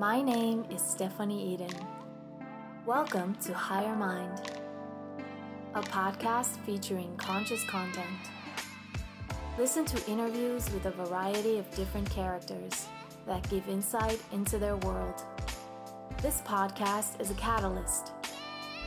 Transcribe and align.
My 0.00 0.22
name 0.22 0.64
is 0.70 0.80
Stephanie 0.80 1.52
Eden. 1.52 1.74
Welcome 2.86 3.34
to 3.42 3.52
Higher 3.52 3.94
Mind, 3.94 4.40
a 5.74 5.82
podcast 5.82 6.56
featuring 6.64 7.14
conscious 7.18 7.62
content. 7.64 8.08
Listen 9.58 9.84
to 9.84 10.10
interviews 10.10 10.72
with 10.72 10.86
a 10.86 10.90
variety 10.90 11.58
of 11.58 11.70
different 11.74 12.08
characters 12.08 12.86
that 13.26 13.46
give 13.50 13.68
insight 13.68 14.18
into 14.32 14.56
their 14.56 14.76
world. 14.76 15.22
This 16.22 16.40
podcast 16.46 17.20
is 17.20 17.30
a 17.30 17.34
catalyst. 17.34 18.12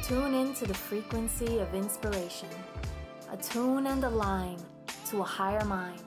Tune 0.02 0.34
in 0.34 0.56
to 0.56 0.66
the 0.66 0.74
frequency 0.74 1.60
of 1.60 1.76
inspiration, 1.76 2.50
attune 3.32 3.86
and 3.86 4.04
align 4.04 4.58
to 5.12 5.22
a 5.22 5.24
higher 5.24 5.64
mind. 5.64 6.02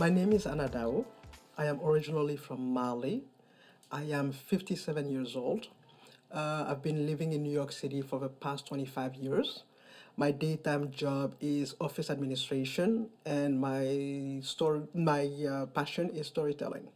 My 0.00 0.08
name 0.08 0.32
is 0.32 0.46
Anadao. 0.46 1.04
I 1.58 1.66
am 1.66 1.78
originally 1.84 2.36
from 2.36 2.72
Mali. 2.72 3.22
I 3.92 4.04
am 4.04 4.32
57 4.32 5.10
years 5.10 5.36
old. 5.36 5.68
Uh, 6.32 6.64
I've 6.68 6.80
been 6.82 7.04
living 7.06 7.34
in 7.34 7.42
New 7.42 7.52
York 7.52 7.70
City 7.70 8.00
for 8.00 8.18
the 8.18 8.30
past 8.30 8.66
25 8.66 9.16
years. 9.16 9.64
My 10.16 10.30
daytime 10.30 10.90
job 10.90 11.34
is 11.40 11.74
office 11.82 12.08
administration, 12.08 13.08
and 13.26 13.60
my 13.60 14.40
story, 14.42 14.80
my 14.94 15.28
uh, 15.44 15.66
passion 15.66 16.08
is 16.10 16.26
storytelling. 16.28 16.88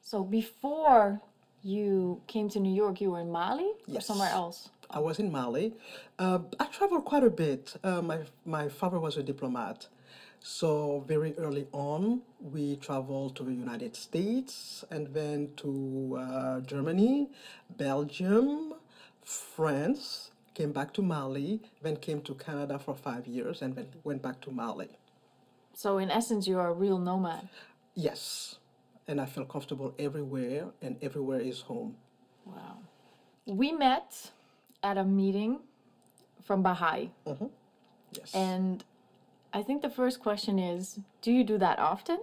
So 0.00 0.24
before 0.24 1.20
you 1.62 2.22
came 2.26 2.48
to 2.50 2.58
New 2.58 2.74
York, 2.74 3.02
you 3.02 3.10
were 3.10 3.20
in 3.20 3.30
Mali 3.30 3.68
or 3.86 3.94
Yes. 4.00 4.06
somewhere 4.06 4.30
else? 4.30 4.70
I 4.90 5.00
was 5.00 5.18
in 5.18 5.30
Mali. 5.30 5.74
Uh, 6.18 6.38
I 6.58 6.64
traveled 6.66 7.04
quite 7.04 7.24
a 7.24 7.30
bit. 7.44 7.76
Uh, 7.84 8.00
my 8.00 8.20
my 8.46 8.68
father 8.70 8.98
was 8.98 9.18
a 9.18 9.22
diplomat, 9.22 9.88
so 10.48 11.04
very 11.06 11.34
early 11.36 11.66
on 11.72 12.22
we 12.40 12.76
traveled 12.76 13.36
to 13.36 13.42
the 13.42 13.52
United 13.52 13.94
States 13.94 14.82
and 14.90 15.06
then 15.08 15.50
to 15.58 16.16
uh, 16.18 16.60
Germany, 16.60 17.28
Belgium, 17.76 18.72
France. 19.22 20.30
Came 20.54 20.72
back 20.72 20.92
to 20.94 21.02
Mali, 21.02 21.60
then 21.82 21.96
came 21.96 22.20
to 22.22 22.34
Canada 22.34 22.78
for 22.78 22.94
five 22.94 23.26
years, 23.28 23.62
and 23.62 23.76
then 23.76 23.86
went 24.02 24.22
back 24.22 24.40
to 24.40 24.50
Mali. 24.50 24.88
So 25.74 25.98
in 25.98 26.10
essence, 26.10 26.48
you 26.48 26.58
are 26.58 26.68
a 26.68 26.72
real 26.72 26.98
nomad. 26.98 27.48
Yes, 27.94 28.56
and 29.06 29.20
I 29.20 29.26
feel 29.26 29.44
comfortable 29.44 29.94
everywhere, 29.98 30.64
and 30.82 30.96
everywhere 31.00 31.40
is 31.40 31.60
home. 31.60 31.94
Wow. 32.44 32.78
We 33.46 33.70
met 33.70 34.32
at 34.82 34.96
a 34.98 35.04
meeting 35.04 35.60
from 36.42 36.62
Baha'i, 36.62 37.10
Yes. 38.12 38.34
and 38.34 38.82
I 39.52 39.62
think 39.62 39.82
the 39.82 39.90
first 39.90 40.20
question 40.20 40.58
is, 40.58 40.98
do 41.22 41.32
you 41.32 41.42
do 41.42 41.58
that 41.58 41.78
often? 41.78 42.20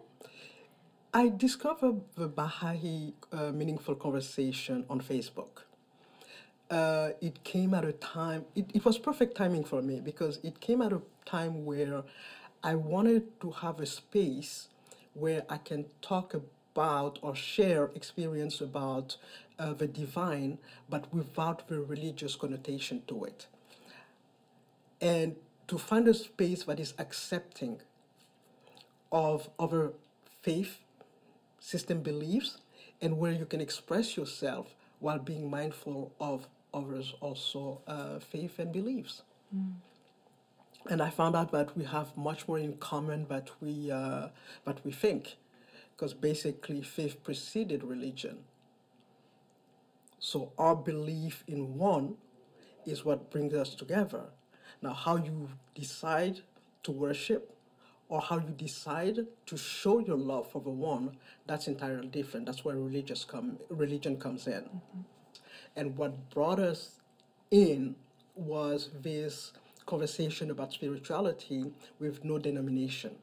I 1.14 1.30
discovered 1.30 2.02
the 2.16 2.28
Baha'i 2.28 3.14
uh, 3.32 3.52
Meaningful 3.52 3.96
Conversation 3.96 4.86
on 4.90 5.02
Facebook. 5.02 5.64
Uh, 6.70 7.12
it 7.22 7.44
came 7.44 7.74
at 7.74 7.86
a 7.86 7.94
time, 7.94 8.46
it, 8.56 8.70
it 8.74 8.86
was 8.86 8.98
perfect 8.98 9.36
timing 9.36 9.64
for 9.64 9.82
me 9.82 10.02
because 10.02 10.40
it 10.44 10.60
came 10.60 10.82
at 10.82 10.92
a 10.92 11.02
time 11.26 11.66
where 11.66 12.04
I 12.64 12.76
wanted 12.76 13.40
to 13.42 13.52
have 13.52 13.80
a 13.80 13.86
space 13.86 14.68
where 15.14 15.44
I 15.50 15.58
can 15.58 15.86
talk 16.02 16.34
about 16.34 17.20
or 17.22 17.36
share 17.36 17.86
experience 17.96 18.60
about 18.62 19.18
uh, 19.58 19.74
the 19.74 19.88
divine, 19.88 20.58
but 20.90 21.12
without 21.14 21.68
the 21.68 21.80
religious 21.80 22.36
connotation 22.36 23.04
to 23.08 23.24
it. 23.24 23.48
And 25.00 25.36
to 25.68 25.78
find 25.78 26.08
a 26.08 26.14
space 26.14 26.64
that 26.66 26.80
is 26.80 26.94
accepting 27.00 27.82
of 29.12 29.50
other 29.60 29.94
faith 30.42 30.80
system 31.60 32.02
beliefs 32.02 32.60
and 33.02 33.18
where 33.18 33.32
you 33.32 33.46
can 33.46 33.62
express 33.62 34.18
yourself 34.18 34.76
while 35.00 35.20
being 35.20 35.50
mindful 35.50 36.14
of 36.20 36.48
others 36.74 37.14
also 37.22 37.82
uh, 37.88 38.20
faith 38.20 38.60
and 38.60 38.72
beliefs. 38.72 39.24
And 40.90 41.02
i 41.02 41.10
found 41.10 41.36
out 41.36 41.52
that 41.52 41.76
we 41.78 41.86
have 41.86 42.16
much 42.16 42.48
more 42.48 42.60
in 42.60 42.78
common 42.78 43.28
that 43.30 43.50
we 43.62 43.92
uh, 43.92 44.30
that 44.66 44.86
we 44.86 44.92
think 44.92 45.38
because 45.92 46.14
basically 46.14 46.82
faith 46.84 47.24
preceded 47.24 47.84
religion. 47.84 48.40
So 50.20 50.52
our 50.58 50.76
belief 50.76 51.44
in 51.48 51.78
one 51.78 52.16
is 52.86 53.06
what 53.06 53.32
brings 53.32 53.54
us 53.54 53.76
together. 53.76 54.26
Now, 54.82 54.94
how 54.94 55.18
you 55.18 55.50
decide 55.74 56.42
to 56.84 56.92
worship 56.92 57.56
or 58.08 58.22
how 58.22 58.38
you 58.38 58.54
decide 58.56 59.20
to 59.46 59.58
show 59.58 60.00
your 60.00 60.18
love 60.18 60.52
for 60.52 60.62
the 60.62 60.70
one, 60.70 61.18
that's 61.48 61.68
entirely 61.68 62.08
different. 62.08 62.46
That's 62.46 62.64
where 62.64 62.76
religious 62.76 63.24
come, 63.24 63.58
religion 63.70 64.18
comes 64.18 64.48
in. 64.48 64.62
Mm-hmm. 64.64 65.02
And 65.76 65.98
what 65.98 66.30
brought 66.30 66.60
us 66.60 67.02
in 67.52 67.96
was 68.36 68.90
this 69.02 69.54
conversation 69.86 70.52
about 70.52 70.74
spirituality 70.74 71.72
with 72.00 72.24
no 72.24 72.38
denomination. 72.38 73.16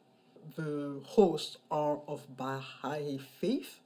The 0.56 1.00
hosts 1.04 1.58
are 1.70 1.98
of 2.08 2.36
Baha'i 2.36 3.18
faith, 3.40 3.80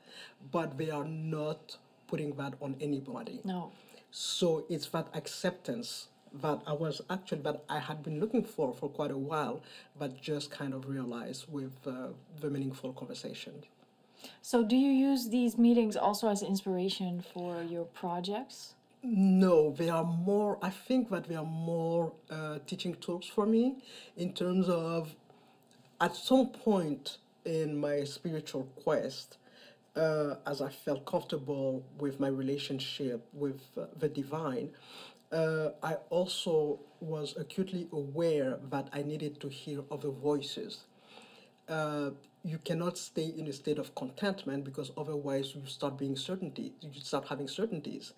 but 0.51 0.79
they 0.79 0.91
are 0.91 1.05
not 1.05 1.77
putting 2.07 2.35
that 2.37 2.55
on 2.63 2.77
anybody. 2.81 3.41
No. 3.45 3.73
So 4.11 4.65
it's 4.71 4.87
that 4.89 5.09
acceptance 5.15 6.09
that 6.43 6.61
I 6.67 6.73
was 6.73 7.01
actually 7.09 7.43
that 7.43 7.65
I 7.69 7.79
had 7.79 8.03
been 8.03 8.21
looking 8.21 8.45
for 8.45 8.73
for 8.75 8.89
quite 8.89 9.11
a 9.11 9.19
while, 9.19 9.63
but 9.99 10.21
just 10.21 10.51
kind 10.51 10.75
of 10.75 10.89
realized 10.89 11.47
with 11.51 11.75
uh, 11.87 12.09
the 12.41 12.51
meaningful 12.51 12.93
conversation. 12.93 13.55
So 14.43 14.65
do 14.65 14.77
you 14.77 14.91
use 14.91 15.29
these 15.29 15.57
meetings 15.59 15.97
also 15.97 16.29
as 16.29 16.43
inspiration 16.43 17.23
for 17.33 17.63
your 17.63 17.85
projects? 17.85 18.75
No, 19.03 19.71
they 19.73 19.89
are 19.89 20.05
more. 20.05 20.59
I 20.63 20.71
think 20.71 21.11
that 21.11 21.29
they 21.29 21.37
are 21.37 21.45
more 21.45 22.13
uh, 22.31 22.59
teaching 22.67 22.95
tools 22.97 23.27
for 23.27 23.47
me 23.47 23.77
in 24.17 24.33
terms 24.33 24.69
of 24.69 25.15
at 26.01 26.17
some 26.17 26.49
point 26.49 27.19
in 27.45 27.79
my 27.79 28.05
spiritual 28.05 28.65
quest, 28.83 29.39
uh, 29.95 30.35
as 30.47 30.61
I 30.61 30.71
felt 30.71 31.07
comfortable 31.07 31.85
with 31.99 32.21
my 32.21 32.29
relationship 32.29 33.27
with 33.33 33.61
uh, 33.79 33.87
the 33.99 34.09
divine, 34.09 34.71
uh, 35.33 35.71
I 35.83 35.95
also 36.11 36.81
was 37.01 37.35
acutely 37.37 37.89
aware 37.93 38.59
that 38.71 38.89
I 38.93 39.03
needed 39.03 39.41
to 39.41 39.49
hear 39.49 39.81
other 39.91 40.11
voices. 40.11 40.85
Uh, 41.69 42.11
you 42.45 42.59
cannot 42.59 42.97
stay 42.97 43.35
in 43.37 43.49
a 43.49 43.53
state 43.53 43.77
of 43.77 43.93
contentment 43.97 44.63
because 44.63 44.93
otherwise 44.97 45.53
you 45.57 45.63
start 45.67 45.99
being 45.99 46.15
certainty. 46.15 46.73
You 46.81 47.01
start 47.01 47.27
having 47.29 47.49
certainties, 47.49 48.13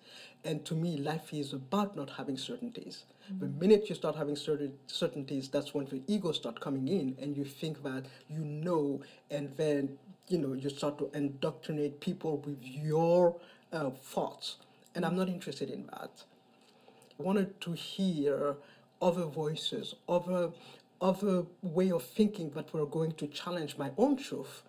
and 0.45 0.63
to 0.65 0.75
me, 0.75 0.97
life 0.97 1.33
is 1.33 1.51
about 1.51 1.95
not 1.95 2.11
having 2.11 2.37
certainties. 2.37 3.05
The 3.39 3.47
minute 3.47 3.89
you 3.89 3.95
start 3.95 4.15
having 4.15 4.35
certain 4.35 4.73
certainties, 4.87 5.49
that's 5.49 5.73
when 5.73 5.85
the 5.85 6.01
ego 6.07 6.31
start 6.31 6.59
coming 6.59 6.87
in, 6.87 7.15
and 7.19 7.35
you 7.35 7.43
think 7.43 7.83
that 7.83 8.05
you 8.27 8.39
know, 8.39 9.01
and 9.31 9.55
then 9.57 9.97
you 10.27 10.37
know 10.37 10.53
you 10.53 10.69
start 10.69 10.99
to 10.99 11.09
indoctrinate 11.15 11.99
people 11.99 12.37
with 12.37 12.63
your 12.63 13.35
uh, 13.73 13.89
thoughts. 13.89 14.57
And 14.93 15.05
I'm 15.05 15.15
not 15.15 15.27
interested 15.27 15.69
in 15.69 15.87
that 15.87 16.23
wanted 17.19 17.59
to 17.61 17.73
hear 17.73 18.55
other 19.01 19.25
voices, 19.25 19.95
other 20.07 20.51
other 21.01 21.45
way 21.61 21.91
of 21.91 22.03
thinking 22.03 22.49
that 22.51 22.73
were 22.73 22.85
going 22.85 23.13
to 23.13 23.27
challenge 23.27 23.77
my 23.77 23.89
own 23.97 24.17
truth 24.17 24.63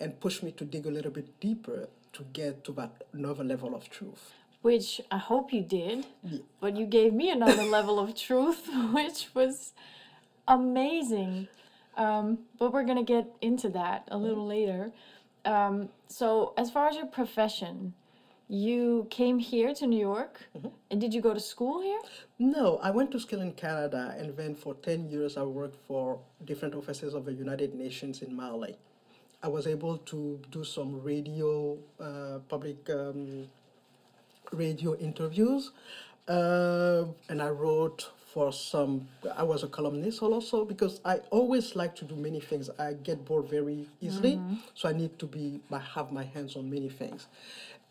and 0.00 0.18
push 0.20 0.42
me 0.42 0.50
to 0.50 0.64
dig 0.64 0.86
a 0.86 0.90
little 0.90 1.10
bit 1.10 1.38
deeper 1.38 1.88
to 2.14 2.22
get 2.32 2.64
to 2.64 2.72
that 2.72 3.04
another 3.12 3.44
level 3.44 3.74
of 3.74 3.90
truth. 3.90 4.32
Which 4.62 5.02
I 5.10 5.18
hope 5.18 5.52
you 5.52 5.60
did, 5.62 6.06
but 6.60 6.76
you 6.76 6.86
gave 6.86 7.12
me 7.12 7.30
another 7.30 7.62
level 7.78 7.98
of 7.98 8.14
truth, 8.14 8.68
which 8.92 9.28
was 9.34 9.74
amazing. 10.48 11.48
Um, 11.96 12.38
but 12.58 12.72
we're 12.72 12.84
gonna 12.84 13.04
get 13.04 13.26
into 13.40 13.68
that 13.70 14.08
a 14.10 14.16
little 14.16 14.46
later. 14.46 14.92
Um, 15.44 15.90
so, 16.08 16.52
as 16.56 16.70
far 16.70 16.88
as 16.88 16.96
your 16.96 17.06
profession, 17.06 17.94
you 18.48 19.06
came 19.10 19.38
here 19.38 19.74
to 19.74 19.86
New 19.86 19.98
York, 19.98 20.40
and 20.90 21.00
did 21.00 21.12
you 21.12 21.20
go 21.20 21.34
to 21.34 21.40
school 21.40 21.82
here? 21.82 21.98
No, 22.38 22.78
I 22.82 22.90
went 22.90 23.10
to 23.12 23.20
school 23.20 23.40
in 23.40 23.52
Canada 23.52 24.14
and 24.18 24.36
then 24.36 24.54
for 24.54 24.74
10 24.74 25.10
years 25.10 25.36
I 25.36 25.42
worked 25.42 25.76
for 25.86 26.20
different 26.44 26.74
offices 26.74 27.14
of 27.14 27.24
the 27.24 27.32
United 27.32 27.74
Nations 27.74 28.22
in 28.22 28.34
Mali. 28.36 28.76
I 29.42 29.48
was 29.48 29.66
able 29.66 29.98
to 29.98 30.40
do 30.50 30.64
some 30.64 31.02
radio, 31.02 31.76
uh, 32.00 32.38
public 32.48 32.88
um, 32.90 33.48
radio 34.52 34.96
interviews, 34.96 35.72
uh, 36.28 37.04
and 37.28 37.42
I 37.42 37.50
wrote 37.50 38.10
for 38.32 38.52
some. 38.52 39.08
I 39.36 39.42
was 39.42 39.62
a 39.62 39.68
columnist 39.68 40.22
also 40.22 40.64
because 40.64 41.00
I 41.04 41.18
always 41.30 41.76
like 41.76 41.94
to 41.96 42.04
do 42.04 42.16
many 42.16 42.40
things. 42.40 42.70
I 42.78 42.94
get 42.94 43.24
bored 43.24 43.48
very 43.48 43.86
easily, 44.00 44.40
so 44.74 44.88
I 44.88 44.92
need 44.92 45.18
to 45.18 45.26
be. 45.26 45.60
I 45.72 45.78
have 45.78 46.12
my 46.12 46.24
hands 46.24 46.56
on 46.56 46.68
many 46.70 46.88
things. 46.88 47.26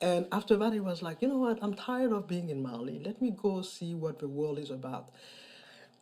And 0.01 0.27
after 0.31 0.57
that, 0.57 0.73
it 0.73 0.81
was 0.81 1.01
like, 1.01 1.21
you 1.21 1.27
know 1.27 1.37
what? 1.39 1.59
I'm 1.61 1.73
tired 1.73 2.11
of 2.11 2.27
being 2.27 2.49
in 2.49 2.61
Mali. 2.61 3.01
Let 3.03 3.21
me 3.21 3.31
go 3.31 3.61
see 3.61 3.95
what 3.95 4.19
the 4.19 4.27
world 4.27 4.59
is 4.59 4.69
about. 4.71 5.09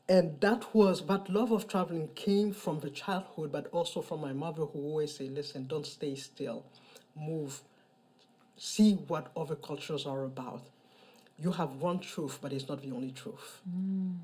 and 0.10 0.40
that 0.42 0.74
was 0.76 1.06
that 1.08 1.30
love 1.30 1.52
of 1.52 1.68
traveling 1.68 2.10
came 2.16 2.52
from 2.54 2.80
the 2.82 2.90
childhood 2.90 3.52
but 3.52 3.68
also 3.72 4.02
from 4.02 4.20
my 4.22 4.34
mother 4.34 4.64
who 4.66 4.80
always 4.80 5.16
say 5.16 5.30
listen 5.30 5.66
don't 5.68 5.86
stay 5.86 6.16
still 6.16 6.66
move 7.16 7.62
see 8.58 8.94
what 9.08 9.32
other 9.38 9.56
cultures 9.56 10.06
are 10.06 10.24
about 10.26 10.62
you 11.40 11.52
have 11.52 11.72
one 11.76 12.00
truth 12.00 12.40
but 12.42 12.52
it's 12.52 12.68
not 12.68 12.82
the 12.82 12.92
only 12.92 13.12
truth 13.12 13.62
mm. 13.70 14.16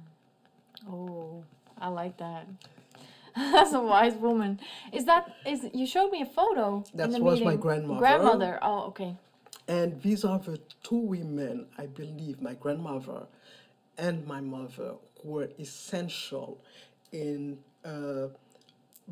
Oh, 0.90 1.44
I 1.80 1.90
like 1.90 2.18
that. 2.18 2.48
That's 3.36 3.74
a 3.74 3.82
wise 3.82 4.14
woman. 4.16 4.60
Is 4.94 5.06
that 5.06 5.36
is 5.46 5.68
you 5.74 5.86
showed 5.86 6.12
me 6.12 6.22
a 6.22 6.26
photo? 6.26 6.84
in 6.94 6.98
That 6.98 7.22
was 7.22 7.42
my 7.42 7.56
grandmother. 7.56 8.00
Grandmother. 8.00 8.60
Oh, 8.62 8.88
okay. 8.88 9.16
And 9.70 10.02
these 10.02 10.26
are 10.26 10.40
the 10.40 10.60
two 10.82 10.98
women, 10.98 11.68
I 11.78 11.86
believe, 11.86 12.42
my 12.42 12.56
grandmother 12.56 13.28
and 14.00 14.26
my 14.26 14.42
mother, 14.42 14.96
who 15.22 15.30
were 15.30 15.50
essential 15.60 16.60
in 17.12 17.60
uh, 17.86 18.30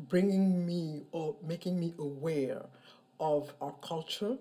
bringing 0.08 0.66
me 0.66 1.04
or 1.12 1.36
making 1.46 1.78
me 1.78 1.94
aware 2.00 2.62
of 3.20 3.52
our 3.60 3.74
culture, 3.82 4.36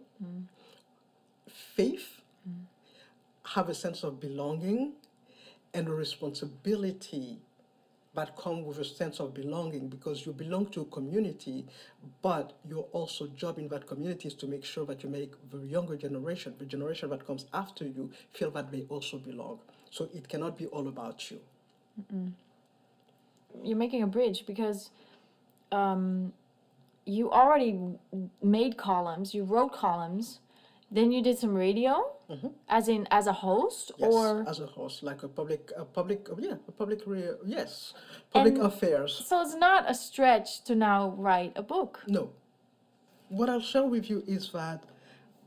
faith, 1.75 2.21
have 3.45 3.69
a 3.69 3.75
sense 3.75 4.03
of 4.03 4.19
belonging, 4.19 4.93
and 5.75 5.87
a 5.87 5.93
responsibility 5.93 7.37
that 8.17 8.35
come 8.35 8.65
with 8.65 8.79
a 8.79 8.83
sense 8.83 9.19
of 9.19 9.31
belonging 9.35 9.87
because 9.87 10.25
you 10.25 10.33
belong 10.33 10.65
to 10.65 10.81
a 10.81 10.85
community, 10.85 11.63
but 12.23 12.53
your 12.67 12.85
also 12.91 13.27
job 13.27 13.59
in 13.59 13.67
that 13.67 13.85
community 13.85 14.27
is 14.27 14.33
to 14.33 14.47
make 14.47 14.65
sure 14.65 14.85
that 14.87 15.03
you 15.03 15.09
make 15.09 15.33
the 15.51 15.59
younger 15.59 15.95
generation, 15.95 16.55
the 16.57 16.65
generation 16.65 17.11
that 17.11 17.27
comes 17.27 17.45
after 17.53 17.85
you, 17.85 18.09
feel 18.33 18.49
that 18.49 18.71
they 18.71 18.85
also 18.89 19.19
belong. 19.19 19.59
So 19.91 20.09
it 20.15 20.27
cannot 20.27 20.57
be 20.57 20.65
all 20.65 20.87
about 20.87 21.29
you. 21.29 21.39
You're 23.63 23.77
making 23.77 24.01
a 24.01 24.07
bridge 24.07 24.45
because 24.47 24.89
um, 25.71 26.33
you 27.05 27.31
already 27.31 27.79
made 28.41 28.77
columns. 28.77 29.35
You 29.35 29.43
wrote 29.43 29.73
columns. 29.73 30.39
Then 30.89 31.11
you 31.11 31.21
did 31.21 31.37
some 31.37 31.53
radio, 31.53 32.13
as 32.69 32.87
in 32.87 33.07
as 33.11 33.27
a 33.27 33.33
host, 33.33 33.91
Mm-hmm. 33.99 34.03
Yes, 34.03 34.13
or 34.13 34.49
as 34.49 34.59
a 34.61 34.65
host, 34.67 35.03
like 35.03 35.23
a 35.23 35.27
public, 35.27 35.71
a 35.75 35.83
public, 35.85 36.27
yeah, 36.39 36.55
a 36.67 36.71
public, 36.71 37.01
re- 37.05 37.31
yes, 37.45 37.93
public 38.31 38.55
And- 38.55 38.63
affairs. 38.67 39.11
so 39.27 39.41
it's 39.41 39.55
not 39.55 39.89
a 39.89 39.93
stretch 39.93 40.63
to 40.63 40.75
now 40.75 41.09
write 41.17 41.53
a 41.57 41.61
book. 41.61 42.03
No. 42.07 42.29
What 43.29 43.49
I'll 43.49 43.59
share 43.73 43.83
with 43.83 44.09
you 44.09 44.23
is 44.27 44.51
that 44.53 44.83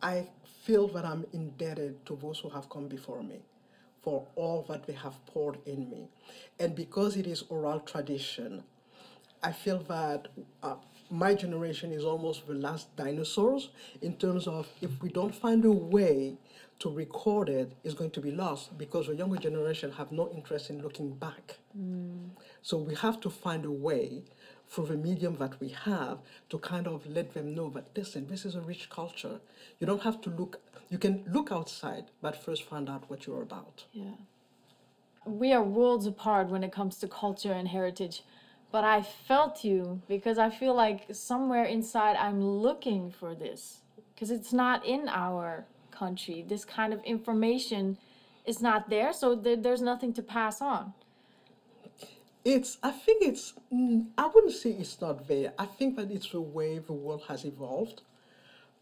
I 0.03 0.29
feel 0.65 0.89
that 0.89 1.05
I'm 1.07 1.25
indebted 1.33 2.05
to 2.07 2.17
those 2.17 2.39
who 2.41 2.51
have 2.51 2.69
come 2.69 2.89
before 2.89 3.23
me 3.23 3.41
for 4.03 4.27
all 4.37 4.63
that 4.69 4.87
they 4.87 4.93
have 4.95 5.17
poured 5.27 5.59
in 5.67 5.89
me. 5.91 6.09
And 6.59 6.75
because 6.75 7.17
it 7.17 7.27
is 7.27 7.45
oral 7.49 7.81
tradition, 7.81 8.63
I 9.43 9.53
feel 9.53 9.79
that 9.89 10.29
uh, 10.63 10.75
my 11.11 11.35
generation 11.35 11.93
is 11.93 12.05
almost 12.05 12.47
the 12.47 12.55
last 12.55 12.95
dinosaurs 12.97 13.71
in 14.01 14.17
terms 14.17 14.47
of 14.47 14.69
if 14.81 14.91
we 15.03 15.09
don't 15.09 15.35
find 15.35 15.65
a 15.65 15.73
way 15.73 16.37
to 16.79 16.91
record 16.91 17.49
it, 17.49 17.73
it's 17.85 17.95
going 17.95 18.11
to 18.11 18.21
be 18.21 18.31
lost 18.31 18.77
because 18.79 19.07
the 19.09 19.15
younger 19.15 19.37
generation 19.37 19.93
have 19.93 20.11
no 20.13 20.31
interest 20.31 20.71
in 20.71 20.81
looking 20.83 21.13
back. 21.13 21.59
So 22.63 22.79
we 22.79 22.95
have 22.95 23.21
to 23.21 23.31
find 23.31 23.65
a 23.67 23.71
way 23.71 24.23
through 24.69 24.87
the 24.87 24.97
medium 24.97 25.37
that 25.37 25.61
we 25.61 25.69
have 25.71 26.19
to 26.49 26.59
kind 26.59 26.87
of 26.87 27.07
let 27.07 27.35
them 27.35 27.55
know 27.55 27.69
that 27.71 27.87
listen, 27.97 28.29
this 28.29 28.45
is 28.45 28.55
a 28.55 28.61
rich 28.61 28.89
culture. 28.89 29.41
You 29.79 29.87
don't 29.87 30.03
have 30.03 30.21
to 30.23 30.31
look 30.31 30.61
you 30.89 30.99
can 30.99 31.25
look 31.31 31.53
outside, 31.53 32.07
but 32.21 32.43
first 32.43 32.65
find 32.65 32.89
out 32.91 33.09
what 33.09 33.27
you're 33.27 33.43
about. 33.43 33.85
Yeah. 33.93 34.19
We 35.25 35.53
are 35.53 35.63
worlds 35.63 36.07
apart 36.07 36.49
when 36.49 36.65
it 36.65 36.73
comes 36.73 36.97
to 36.99 37.09
culture 37.09 37.53
and 37.53 37.69
heritage. 37.69 38.23
But 38.73 38.85
I 38.85 39.03
felt 39.03 39.65
you 39.65 40.01
because 40.09 40.39
I 40.39 40.51
feel 40.51 40.75
like 40.75 41.07
somewhere 41.13 41.65
inside 41.65 42.17
I'm 42.17 42.41
looking 42.43 43.11
for 43.11 43.35
this. 43.35 43.81
Because 44.15 44.31
it's 44.31 44.53
not 44.53 44.85
in 44.87 45.09
our 45.09 45.65
country. 45.91 46.45
This 46.47 46.65
kind 46.65 46.93
of 46.93 47.03
information 47.05 47.99
is 48.47 48.61
not 48.61 48.89
there, 48.89 49.13
so 49.13 49.35
there, 49.35 49.57
there's 49.57 49.83
nothing 49.83 50.13
to 50.15 50.23
pass 50.23 50.61
on. 50.61 50.93
It's 52.45 52.79
I 52.83 52.91
think 52.91 53.23
it's 53.23 53.53
I 54.17 54.27
wouldn't 54.27 54.55
say 54.55 54.71
it's 54.71 55.01
not 55.01 55.29
there. 55.29 55.53
I 55.59 55.67
think 55.67 55.97
that 55.97 56.11
it's 56.11 56.31
the 56.31 56.41
way 56.41 56.79
the 56.79 56.93
world 56.93 57.25
has 57.29 57.45
evolved. 57.45 58.03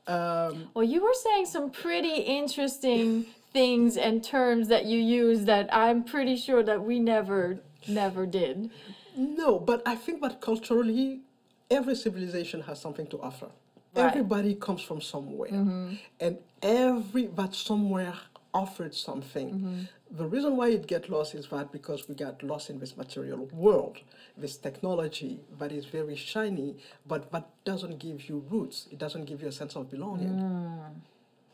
Um, 0.07 0.71
Well, 0.75 0.85
you 0.85 1.03
were 1.03 1.15
saying 1.15 1.47
some 1.47 1.71
pretty 1.71 2.17
interesting 2.21 3.27
things 3.53 3.97
and 3.97 4.23
terms 4.23 4.69
that 4.69 4.85
you 4.85 4.99
use 4.99 5.45
that 5.47 5.69
I'm 5.75 6.05
pretty 6.05 6.37
sure 6.37 6.63
that 6.63 6.83
we 6.85 6.99
never, 7.01 7.61
never 7.89 8.27
did. 8.27 8.71
No, 9.19 9.59
but 9.59 9.83
I 9.85 9.97
think 9.97 10.23
that 10.23 10.41
culturally, 10.41 11.23
every 11.69 11.97
civilization 11.97 12.61
has 12.63 12.81
something 12.81 13.09
to 13.09 13.21
offer. 13.21 13.49
Right. 13.95 14.07
Everybody 14.07 14.55
comes 14.55 14.81
from 14.81 15.01
somewhere, 15.01 15.51
mm-hmm. 15.51 15.95
and 16.21 16.39
every 16.63 17.27
that 17.27 17.55
somewhere 17.55 18.15
offered 18.55 18.95
something. 18.95 19.51
Mm-hmm. 19.51 19.83
The 20.11 20.27
reason 20.27 20.57
why 20.57 20.69
it 20.69 20.87
get 20.87 21.11
lost 21.11 21.35
is 21.35 21.49
that 21.49 21.73
because 21.73 22.09
we 22.09 22.15
got 22.15 22.43
lost 22.43 22.71
in 22.71 22.79
this 22.79 22.97
material 22.97 23.49
world, 23.53 23.99
this 24.37 24.57
technology 24.57 25.41
that 25.59 25.73
is 25.73 25.85
very 25.85 26.15
shiny, 26.17 26.77
but 27.07 27.33
that 27.33 27.49
doesn't 27.65 27.99
give 27.99 28.29
you 28.29 28.45
roots. 28.49 28.87
It 28.93 28.99
doesn't 28.99 29.25
give 29.25 29.43
you 29.43 29.49
a 29.49 29.53
sense 29.53 29.75
of 29.75 29.91
belonging. 29.91 30.35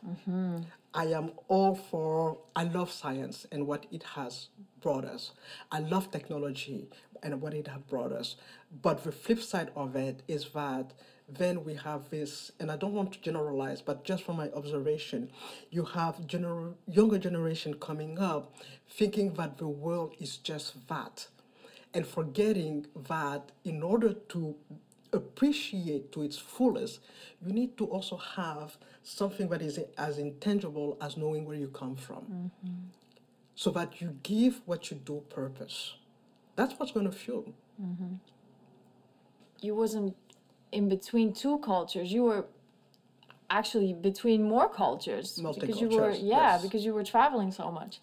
Mm-hmm. 0.07 0.57
I 0.95 1.07
am 1.07 1.31
all 1.49 1.75
for, 1.75 2.37
I 2.55 2.63
love 2.63 2.89
science 2.89 3.45
and 3.51 3.67
what 3.67 3.85
it 3.91 4.01
has 4.15 4.47
brought 4.81 5.03
us. 5.03 5.31
I 5.69 5.79
love 5.79 6.09
technology 6.09 6.87
and 7.21 7.41
what 7.41 7.53
it 7.53 7.67
has 7.67 7.81
brought 7.81 8.13
us. 8.13 8.37
But 8.81 9.03
the 9.03 9.11
flip 9.11 9.41
side 9.41 9.71
of 9.75 9.97
it 9.97 10.23
is 10.29 10.47
that 10.55 10.93
then 11.27 11.65
we 11.65 11.73
have 11.75 12.09
this, 12.11 12.51
and 12.61 12.71
I 12.71 12.77
don't 12.77 12.93
want 12.93 13.11
to 13.13 13.19
generalize, 13.19 13.81
but 13.81 14.05
just 14.05 14.23
from 14.23 14.37
my 14.37 14.49
observation, 14.51 15.31
you 15.69 15.83
have 15.83 16.15
gener- 16.27 16.75
younger 16.87 17.17
generation 17.17 17.73
coming 17.73 18.17
up 18.17 18.55
thinking 18.89 19.33
that 19.33 19.57
the 19.57 19.67
world 19.67 20.15
is 20.19 20.37
just 20.37 20.87
that 20.87 21.27
and 21.93 22.07
forgetting 22.07 22.85
that 23.07 23.51
in 23.65 23.83
order 23.83 24.13
to 24.13 24.55
appreciate 25.13 26.11
to 26.11 26.21
its 26.21 26.37
fullest, 26.37 26.99
you 27.45 27.51
need 27.51 27.77
to 27.77 27.85
also 27.85 28.17
have 28.17 28.77
something 29.05 29.47
that 29.49 29.61
is 29.61 29.79
as 29.97 30.17
intangible 30.17 30.97
as 30.99 31.15
knowing 31.15 31.45
where 31.45 31.55
you 31.55 31.67
come 31.67 31.95
from. 31.95 32.23
Mm-hmm. 32.23 32.73
So 33.53 33.69
that 33.71 34.01
you 34.01 34.17
give 34.23 34.61
what 34.65 34.91
you 34.91 34.97
do 34.97 35.23
purpose. 35.29 35.93
That's 36.57 36.73
what's 36.77 36.91
going 36.91 37.05
to 37.05 37.11
fuel. 37.11 37.53
Mm-hmm. 37.81 38.15
You 39.61 39.75
wasn't 39.75 40.15
in 40.71 40.89
between 40.89 41.31
two 41.33 41.59
cultures. 41.59 42.11
You 42.11 42.23
were 42.23 42.45
actually 43.49 43.93
between 43.93 44.43
more 44.43 44.67
cultures 44.67 45.39
because 45.59 45.79
you 45.79 45.87
were 45.87 46.09
yeah 46.09 46.53
yes. 46.53 46.61
because 46.63 46.83
you 46.83 46.93
were 46.93 47.03
traveling 47.03 47.51
so 47.51 47.71
much. 47.71 48.01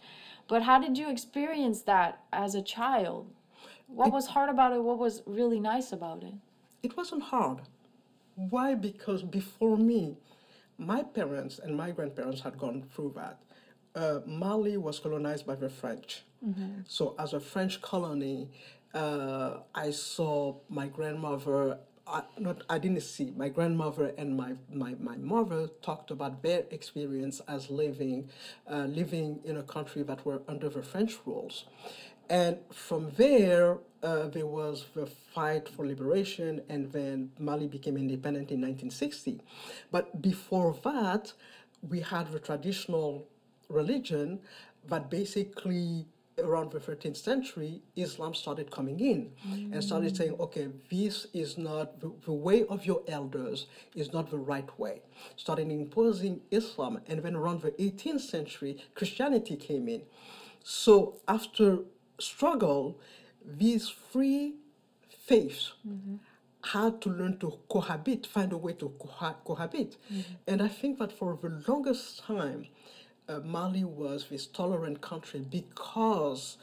But 0.48 0.62
how 0.62 0.80
did 0.80 0.96
you 0.96 1.10
experience 1.10 1.82
that 1.82 2.20
as 2.32 2.54
a 2.54 2.62
child? 2.62 3.30
What 3.88 4.12
was 4.12 4.28
hard 4.28 4.48
about 4.48 4.72
it? 4.72 4.82
What 4.82 4.98
was 4.98 5.22
really 5.26 5.60
nice 5.60 5.92
about 5.92 6.22
it? 6.22 6.34
It 6.82 6.96
wasn't 6.96 7.24
hard. 7.24 7.60
Why? 8.36 8.74
Because 8.74 9.22
before 9.22 9.76
me, 9.76 10.16
my 10.86 11.02
parents 11.02 11.58
and 11.62 11.76
my 11.76 11.90
grandparents 11.90 12.40
had 12.40 12.58
gone 12.58 12.82
through 12.94 13.12
that. 13.16 13.38
Uh, 13.94 14.20
Mali 14.26 14.76
was 14.76 14.98
colonized 14.98 15.46
by 15.46 15.54
the 15.54 15.68
French. 15.68 16.22
So, 16.88 17.14
as 17.18 17.34
a 17.34 17.40
French 17.40 17.80
colony, 17.82 18.48
uh, 18.94 19.58
I 19.74 19.90
saw 19.92 20.56
my 20.68 20.88
grandmother. 20.88 21.78
I, 22.04 22.22
not, 22.38 22.62
I 22.68 22.78
didn't 22.78 23.02
see 23.02 23.32
my 23.36 23.48
grandmother 23.48 24.12
and 24.18 24.36
my, 24.36 24.54
my, 24.72 24.96
my 24.98 25.16
mother 25.16 25.68
talked 25.82 26.10
about 26.10 26.42
their 26.42 26.64
experience 26.72 27.40
as 27.46 27.70
living 27.70 28.28
uh, 28.68 28.86
living 29.00 29.38
in 29.44 29.56
a 29.56 29.62
country 29.62 30.02
that 30.02 30.26
were 30.26 30.42
under 30.48 30.68
the 30.68 30.82
French 30.82 31.16
rules, 31.24 31.66
and 32.28 32.58
from 32.72 33.12
there 33.16 33.78
uh, 34.02 34.28
there 34.28 34.46
was 34.46 34.86
the 34.94 35.06
fight 35.06 35.68
for 35.68 35.86
liberation, 35.86 36.60
and 36.68 36.90
then 36.92 37.30
Mali 37.38 37.68
became 37.68 37.96
independent 37.96 38.50
in 38.50 38.60
1960. 38.60 39.40
But 39.90 40.20
before 40.20 40.76
that, 40.84 41.32
we 41.88 42.00
had 42.00 42.32
the 42.32 42.38
traditional 42.38 43.26
religion 43.68 44.40
that 44.88 45.10
basically 45.10 46.06
around 46.38 46.72
the 46.72 46.80
13th 46.80 47.16
century 47.16 47.82
islam 47.94 48.32
started 48.34 48.70
coming 48.70 48.98
in 49.00 49.30
and 49.70 49.84
started 49.84 50.16
saying 50.16 50.34
okay 50.40 50.68
this 50.90 51.26
is 51.34 51.58
not 51.58 52.00
the, 52.00 52.10
the 52.24 52.32
way 52.32 52.64
of 52.66 52.86
your 52.86 53.02
elders 53.06 53.66
is 53.94 54.12
not 54.12 54.30
the 54.30 54.38
right 54.38 54.78
way. 54.78 55.02
Started 55.36 55.70
imposing 55.70 56.40
islam 56.50 57.00
and 57.06 57.22
then 57.22 57.36
around 57.36 57.60
the 57.60 57.72
18th 57.72 58.20
century 58.20 58.78
christianity 58.94 59.56
came 59.56 59.88
in. 59.88 60.02
So 60.64 61.20
after 61.28 61.80
struggle 62.18 62.98
these 63.46 63.88
three 64.12 64.54
faiths 65.26 65.72
had 66.64 67.00
to 67.02 67.10
learn 67.10 67.38
to 67.38 67.58
cohabit, 67.68 68.26
find 68.26 68.52
a 68.52 68.56
way 68.56 68.72
to 68.74 68.88
coha- 69.00 69.36
cohabit. 69.44 69.96
And 70.46 70.62
I 70.62 70.68
think 70.68 70.98
that 70.98 71.12
for 71.12 71.38
the 71.42 71.62
longest 71.68 72.20
time, 72.20 72.66
uh, 73.28 73.40
Mali 73.40 73.84
was 73.84 74.28
this 74.28 74.46
tolerant 74.46 75.00
country 75.00 75.40
because 75.40 76.58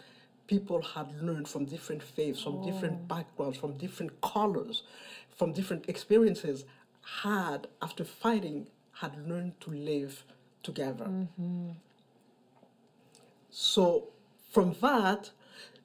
people 0.47 0.81
had 0.81 1.21
learned 1.21 1.47
from 1.47 1.65
different 1.65 2.01
faiths, 2.03 2.41
from 2.41 2.61
different 2.61 3.07
backgrounds, 3.07 3.57
from 3.57 3.77
different 3.77 4.19
colors, 4.21 4.83
from 5.35 5.53
different 5.53 5.87
experiences, 5.89 6.65
had, 7.23 7.67
after 7.81 8.03
fighting, 8.05 8.67
had 8.93 9.27
learned 9.27 9.59
to 9.61 9.71
live 9.71 10.23
together. 10.63 11.09
So 13.51 14.09
from 14.51 14.75
that, 14.81 15.31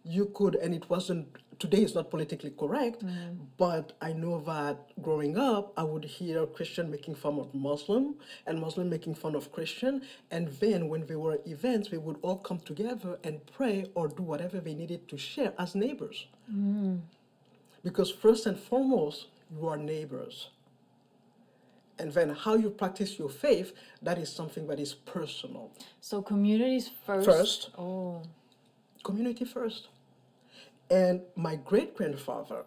you 0.04 0.26
could, 0.34 0.54
and 0.56 0.74
it 0.74 0.88
wasn't, 0.90 1.26
today 1.58 1.78
it's 1.78 1.94
not 1.94 2.10
politically 2.10 2.50
correct, 2.58 3.04
mm. 3.04 3.36
but 3.56 3.92
I 4.02 4.12
know 4.12 4.40
that 4.42 4.76
growing 5.02 5.38
up, 5.38 5.72
I 5.76 5.82
would 5.82 6.04
hear 6.04 6.44
Christian 6.46 6.90
making 6.90 7.14
fun 7.14 7.38
of 7.38 7.54
Muslim 7.54 8.16
and 8.46 8.60
Muslim 8.60 8.90
making 8.90 9.14
fun 9.14 9.34
of 9.34 9.50
Christian. 9.50 10.02
And 10.30 10.48
then 10.60 10.88
when 10.88 11.06
there 11.06 11.18
were 11.18 11.38
events, 11.46 11.90
we 11.90 11.98
would 11.98 12.18
all 12.20 12.36
come 12.36 12.58
together 12.60 13.18
and 13.24 13.40
pray 13.46 13.86
or 13.94 14.08
do 14.08 14.22
whatever 14.22 14.60
they 14.60 14.74
needed 14.74 15.08
to 15.08 15.16
share 15.16 15.54
as 15.58 15.74
neighbors. 15.74 16.26
Mm. 16.52 17.00
Because 17.82 18.10
first 18.10 18.46
and 18.46 18.58
foremost, 18.58 19.28
you 19.50 19.66
are 19.68 19.76
neighbors. 19.78 20.48
And 21.98 22.12
then 22.12 22.30
how 22.30 22.56
you 22.56 22.70
practice 22.70 23.18
your 23.18 23.28
faith, 23.28 23.72
that 24.02 24.18
is 24.18 24.30
something 24.30 24.66
that 24.66 24.80
is 24.80 24.94
personal. 24.94 25.70
So 26.00 26.20
communities 26.20 26.90
first. 27.06 27.26
First. 27.26 27.70
Oh. 27.78 28.22
community 29.04 29.44
first. 29.44 29.88
And 30.90 31.22
my 31.34 31.56
great 31.56 31.96
grandfather, 31.96 32.64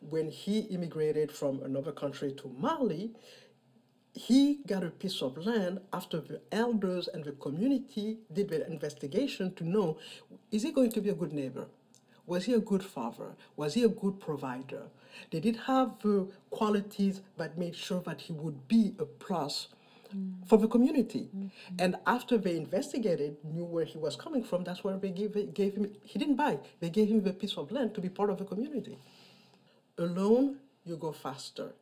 when 0.00 0.28
he 0.28 0.60
immigrated 0.60 1.32
from 1.32 1.62
another 1.62 1.92
country 1.92 2.32
to 2.32 2.54
Mali, 2.58 3.12
he 4.12 4.60
got 4.66 4.84
a 4.84 4.90
piece 4.90 5.22
of 5.22 5.36
land 5.38 5.80
after 5.92 6.20
the 6.20 6.40
elders 6.52 7.08
and 7.08 7.24
the 7.24 7.32
community 7.32 8.18
did 8.32 8.48
the 8.48 8.66
investigation 8.66 9.52
to 9.54 9.64
know 9.64 9.98
is 10.52 10.62
he 10.62 10.70
going 10.70 10.92
to 10.92 11.00
be 11.00 11.10
a 11.10 11.14
good 11.14 11.32
neighbor? 11.32 11.66
Was 12.26 12.44
he 12.44 12.54
a 12.54 12.60
good 12.60 12.82
father? 12.82 13.34
Was 13.56 13.74
he 13.74 13.82
a 13.82 13.88
good 13.88 14.20
provider? 14.20 14.84
They 15.30 15.40
did 15.40 15.56
have 15.66 15.98
the 16.00 16.28
qualities 16.50 17.20
that 17.36 17.58
made 17.58 17.74
sure 17.74 18.00
that 18.02 18.22
he 18.22 18.32
would 18.32 18.66
be 18.68 18.94
a 18.98 19.04
plus 19.04 19.68
Mm. 20.14 20.46
for 20.46 20.58
the 20.58 20.68
community. 20.68 21.28
Mm-hmm. 21.34 21.48
And 21.78 21.96
after 22.06 22.38
they 22.38 22.56
investigated, 22.56 23.36
knew 23.42 23.64
where 23.64 23.84
he 23.84 23.98
was 23.98 24.14
coming 24.16 24.44
from, 24.44 24.62
that's 24.62 24.84
where 24.84 24.96
they 24.96 25.10
gave, 25.10 25.54
gave 25.54 25.74
him, 25.74 25.90
he 26.02 26.18
didn't 26.18 26.36
buy, 26.36 26.58
they 26.80 26.90
gave 26.90 27.08
him 27.08 27.22
the 27.22 27.32
piece 27.32 27.56
of 27.56 27.72
land 27.72 27.94
to 27.94 28.00
be 28.00 28.08
part 28.08 28.30
of 28.30 28.38
the 28.38 28.44
community. 28.44 28.96
Alone, 29.98 30.58
you 30.84 30.96
go 30.96 31.10
faster. 31.12 31.72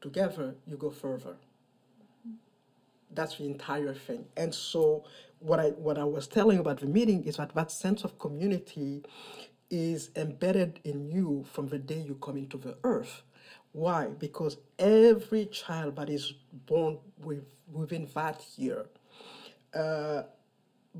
Together, 0.00 0.54
you 0.66 0.76
go 0.76 0.90
further. 0.90 1.36
Mm-hmm. 2.26 2.34
That's 3.12 3.36
the 3.36 3.44
entire 3.46 3.94
thing. 3.94 4.24
And 4.36 4.54
so, 4.54 5.04
what 5.38 5.60
I 5.60 5.68
what 5.70 5.98
I 5.98 6.04
was 6.04 6.26
telling 6.26 6.58
about 6.58 6.80
the 6.80 6.86
meeting 6.86 7.24
is 7.24 7.36
that 7.36 7.54
that 7.54 7.70
sense 7.70 8.04
of 8.04 8.18
community 8.18 9.02
is 9.70 10.10
embedded 10.16 10.80
in 10.84 11.08
you 11.10 11.46
from 11.50 11.68
the 11.68 11.78
day 11.78 12.00
you 12.00 12.16
come 12.16 12.36
into 12.36 12.58
the 12.58 12.76
earth. 12.84 13.22
Why? 13.72 14.06
Because 14.08 14.56
every 14.78 15.46
child 15.46 15.96
that 15.96 16.10
is 16.10 16.34
born 16.66 16.98
with, 17.18 17.44
within 17.70 18.08
that 18.14 18.42
year, 18.56 18.86
uh, 19.74 20.22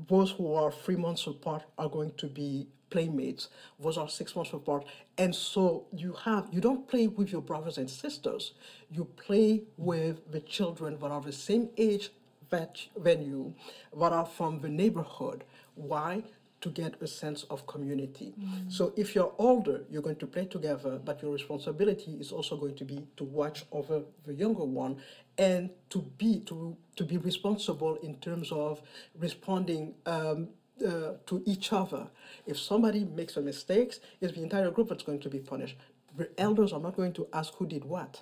those 0.07 0.31
who 0.31 0.53
are 0.53 0.71
three 0.71 0.95
months 0.95 1.27
apart 1.27 1.63
are 1.77 1.89
going 1.89 2.13
to 2.17 2.27
be 2.27 2.67
playmates. 2.89 3.49
Those 3.79 3.97
are 3.97 4.07
six 4.07 4.35
months 4.35 4.53
apart. 4.53 4.85
And 5.17 5.33
so 5.35 5.85
you 5.91 6.13
have 6.13 6.47
you 6.51 6.61
don't 6.61 6.87
play 6.87 7.07
with 7.07 7.31
your 7.31 7.41
brothers 7.41 7.77
and 7.77 7.89
sisters. 7.89 8.53
You 8.89 9.05
play 9.05 9.63
with 9.77 10.31
the 10.31 10.41
children 10.41 10.97
that 10.99 11.11
are 11.11 11.21
the 11.21 11.33
same 11.33 11.69
age 11.77 12.11
that 12.49 12.77
than 12.95 13.25
you, 13.25 13.55
that 13.97 14.13
are 14.13 14.25
from 14.25 14.61
the 14.61 14.69
neighborhood. 14.69 15.43
Why? 15.75 16.23
To 16.61 16.69
get 16.69 17.01
a 17.01 17.07
sense 17.07 17.41
of 17.49 17.65
community. 17.65 18.35
So 18.69 18.93
if 18.95 19.15
you're 19.15 19.33
older, 19.39 19.77
you're 19.89 20.03
going 20.03 20.17
to 20.17 20.27
play 20.27 20.45
together, 20.45 20.99
but 21.03 21.19
your 21.21 21.31
responsibility 21.33 22.11
is 22.19 22.31
also 22.31 22.55
going 22.55 22.75
to 22.75 22.85
be 22.85 22.99
to 23.17 23.23
watch 23.23 23.65
over 23.71 24.03
the 24.27 24.33
younger 24.33 24.63
one 24.63 24.97
and 25.37 25.71
to 25.89 25.99
be 26.17 26.39
to 26.41 26.77
to 26.97 27.03
be 27.03 27.17
responsible 27.17 27.95
in 28.03 28.13
terms 28.27 28.51
of 28.51 28.81
responding 29.17 29.95
um, 30.05 30.49
uh, 30.85 31.13
to 31.25 31.41
each 31.45 31.73
other. 31.73 32.07
If 32.45 32.57
somebody 32.59 33.05
makes 33.05 33.37
a 33.37 33.41
mistake, 33.41 33.95
it's 34.19 34.33
the 34.33 34.43
entire 34.43 34.71
group 34.71 34.89
that's 34.89 35.03
going 35.03 35.21
to 35.21 35.29
be 35.29 35.39
punished. 35.39 35.77
The 36.15 36.29
elders 36.37 36.73
are 36.73 36.79
not 36.79 36.95
going 36.95 37.13
to 37.13 37.27
ask 37.33 37.53
who 37.55 37.65
did 37.65 37.85
what. 37.85 38.21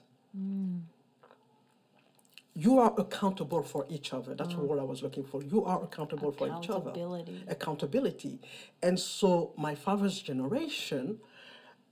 You 2.65 2.73
are 2.79 2.93
accountable 2.97 3.63
for 3.63 3.85
each 3.89 4.13
other. 4.17 4.31
That's 4.35 4.53
the 4.53 4.65
word 4.69 4.79
I 4.79 4.87
was 4.93 5.01
looking 5.01 5.23
for. 5.23 5.41
You 5.41 5.63
are 5.63 5.81
accountable 5.87 6.31
for 6.39 6.47
each 6.47 6.69
other. 6.69 6.91
Accountability. 6.91 7.43
Accountability. 7.47 8.39
And 8.83 8.99
so 8.99 9.53
my 9.57 9.75
father's 9.75 10.19
generation, 10.21 11.19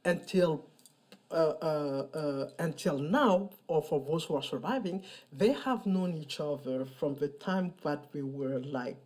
until 0.04 0.52
uh, 1.30 1.34
uh, 1.34 2.08
uh, 2.14 2.50
until 2.60 2.98
now, 2.98 3.50
or 3.68 3.82
for 3.82 4.00
those 4.10 4.24
who 4.26 4.36
are 4.36 4.44
surviving, 4.44 5.04
they 5.32 5.52
have 5.52 5.86
known 5.86 6.14
each 6.14 6.40
other 6.40 6.86
from 7.00 7.16
the 7.16 7.28
time 7.28 7.74
that 7.84 8.06
we 8.14 8.22
were 8.22 8.60
like 8.60 8.98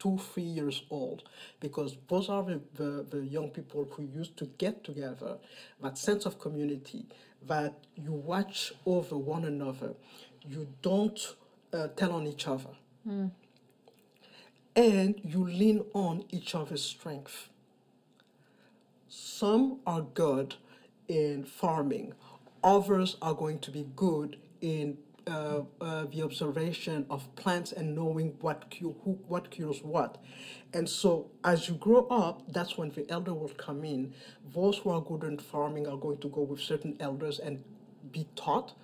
two, 0.00 0.18
three 0.18 0.42
years 0.42 0.82
old, 0.90 1.22
because 1.60 1.96
those 2.08 2.28
are 2.28 2.42
the, 2.42 2.60
the, 2.74 3.06
the 3.08 3.24
young 3.24 3.50
people 3.50 3.88
who 3.92 4.02
used 4.02 4.36
to 4.36 4.46
get 4.58 4.82
together, 4.84 5.38
that 5.80 5.96
sense 5.96 6.26
of 6.26 6.38
community, 6.40 7.06
that 7.46 7.74
you 7.94 8.12
watch 8.12 8.72
over 8.84 9.16
one 9.16 9.44
another, 9.44 9.94
you 10.48 10.68
don't 10.82 11.36
uh, 11.72 11.88
tell 11.96 12.12
on 12.12 12.26
each 12.26 12.46
other, 12.48 12.70
and 14.76 15.20
you 15.22 15.44
lean 15.44 15.84
on 15.94 16.24
each 16.30 16.54
other's 16.54 16.82
strength. 16.82 17.48
Some 19.08 19.80
are 19.86 20.02
good 20.02 20.56
in 21.08 21.44
farming, 21.44 22.14
others 22.62 23.16
are 23.22 23.34
going 23.34 23.58
to 23.60 23.70
be 23.70 23.86
good 23.96 24.38
in 24.60 24.98
uh, 25.26 25.62
uh, 25.80 26.04
the 26.12 26.22
observation 26.22 27.06
of 27.08 27.34
plants 27.36 27.72
and 27.72 27.94
knowing 27.94 28.34
what 28.40 28.68
cure, 28.70 28.94
who, 29.04 29.12
what 29.26 29.50
cures 29.50 29.82
what. 29.82 30.18
And 30.74 30.88
so, 30.88 31.30
as 31.44 31.68
you 31.68 31.76
grow 31.76 32.06
up, 32.08 32.42
that's 32.52 32.76
when 32.76 32.90
the 32.90 33.10
elder 33.10 33.32
will 33.32 33.48
come 33.50 33.84
in. 33.84 34.12
Those 34.54 34.78
who 34.78 34.90
are 34.90 35.00
good 35.00 35.24
in 35.24 35.38
farming 35.38 35.86
are 35.86 35.96
going 35.96 36.18
to 36.18 36.28
go 36.28 36.42
with 36.42 36.60
certain 36.60 36.96
elders 37.00 37.38
and 37.38 37.62
be 38.12 38.26
taught 38.36 38.74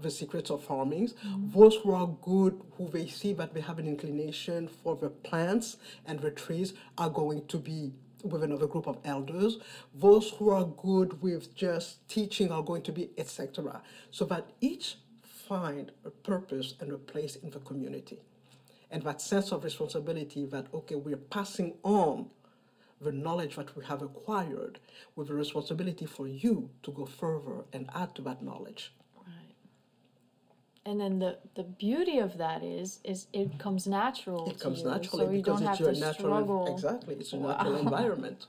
the 0.00 0.10
secrets 0.10 0.50
of 0.50 0.62
farming. 0.62 1.10
Those 1.54 1.76
who 1.76 1.92
are 1.92 2.08
good, 2.22 2.60
who 2.76 2.88
they 2.88 3.06
see 3.06 3.32
that 3.34 3.54
they 3.54 3.60
have 3.60 3.78
an 3.78 3.86
inclination 3.86 4.68
for 4.68 4.96
the 4.96 5.10
plants 5.10 5.76
and 6.06 6.20
the 6.20 6.30
trees, 6.30 6.74
are 6.98 7.10
going 7.10 7.46
to 7.46 7.58
be 7.58 7.92
with 8.22 8.42
another 8.42 8.66
group 8.66 8.86
of 8.86 8.98
elders. 9.04 9.58
Those 9.94 10.30
who 10.30 10.50
are 10.50 10.64
good 10.64 11.22
with 11.22 11.54
just 11.54 12.08
teaching 12.08 12.50
are 12.50 12.62
going 12.62 12.82
to 12.82 12.92
be 12.92 13.10
etc. 13.18 13.82
So 14.10 14.24
that 14.26 14.50
each 14.60 14.96
find 15.22 15.92
a 16.04 16.10
purpose 16.10 16.74
and 16.80 16.90
a 16.92 16.98
place 16.98 17.36
in 17.36 17.50
the 17.50 17.60
community. 17.60 18.20
And 18.90 19.02
that 19.02 19.20
sense 19.20 19.52
of 19.52 19.64
responsibility 19.64 20.46
that, 20.46 20.66
okay, 20.72 20.94
we're 20.94 21.16
passing 21.16 21.74
on 21.82 22.30
the 23.00 23.12
knowledge 23.12 23.56
that 23.56 23.76
we 23.76 23.84
have 23.84 24.02
acquired 24.02 24.78
with 25.16 25.28
a 25.30 25.34
responsibility 25.34 26.06
for 26.06 26.26
you 26.26 26.70
to 26.82 26.90
go 26.92 27.04
further 27.04 27.64
and 27.72 27.90
add 27.94 28.14
to 28.14 28.22
that 28.22 28.42
knowledge. 28.42 28.92
And 30.86 31.00
then 31.00 31.18
the, 31.18 31.38
the 31.54 31.62
beauty 31.62 32.18
of 32.18 32.36
that 32.38 32.62
is 32.62 33.00
is 33.04 33.26
it 33.32 33.58
comes 33.58 33.86
natural. 33.86 34.50
It 34.50 34.60
comes 34.60 34.80
you, 34.80 34.90
naturally 34.90 35.26
so 35.26 35.32
because 35.32 35.60
don't 35.60 35.68
it's 35.68 35.70
have 35.70 35.80
your 35.80 35.94
to 35.94 36.00
natural 36.00 36.36
struggle. 36.36 36.74
exactly 36.74 37.14
it's 37.14 37.32
a 37.32 37.36
natural 37.38 37.76
environment. 37.86 38.46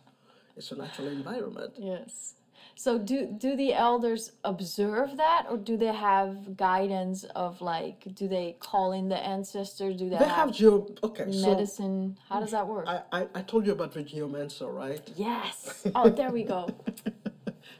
It's 0.57 0.71
a 0.71 0.75
natural 0.75 1.07
environment. 1.07 1.73
Yes. 1.77 2.33
So 2.75 2.97
do 2.97 3.25
do 3.25 3.55
the 3.55 3.73
elders 3.73 4.33
observe 4.43 5.15
that, 5.15 5.45
or 5.49 5.55
do 5.55 5.77
they 5.77 5.93
have 5.93 6.57
guidance 6.57 7.23
of 7.35 7.61
like, 7.61 8.13
do 8.13 8.27
they 8.27 8.57
call 8.59 8.91
in 8.91 9.07
the 9.07 9.17
ancestors? 9.17 9.95
Do 9.95 10.09
they, 10.09 10.17
They 10.17 10.25
have, 10.25 10.49
have 10.49 10.51
geo 10.51 10.87
okay, 11.03 11.31
so 11.31 11.49
medicine? 11.49 12.17
How 12.27 12.41
does 12.41 12.51
that 12.51 12.67
work? 12.67 12.85
I, 12.87 13.01
I, 13.13 13.27
I 13.35 13.41
told 13.43 13.65
you 13.65 13.71
about 13.71 13.93
the 13.93 14.03
geomancer, 14.03 14.67
right? 14.67 15.01
yes. 15.15 15.87
Oh, 15.95 16.09
there 16.09 16.31
we 16.31 16.43
go. 16.43 16.67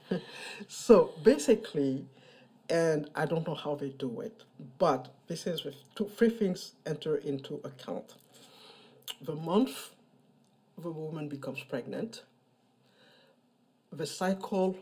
So 0.68 1.12
basically, 1.24 2.06
and 2.70 3.10
I 3.16 3.26
don't 3.26 3.48
know 3.48 3.56
how 3.56 3.76
they 3.76 3.90
do 3.90 4.22
it, 4.22 4.44
but 4.80 5.14
this 5.28 5.46
is 5.46 5.64
with 5.64 5.76
two, 5.96 6.10
three 6.18 6.30
things 6.30 6.74
enter 6.86 7.18
into 7.18 7.62
account. 7.64 8.16
The 9.22 9.36
month 9.36 9.92
the 10.78 10.92
woman 10.92 11.30
becomes 11.30 11.64
pregnant, 11.64 12.24
the 13.92 14.06
cycle 14.06 14.78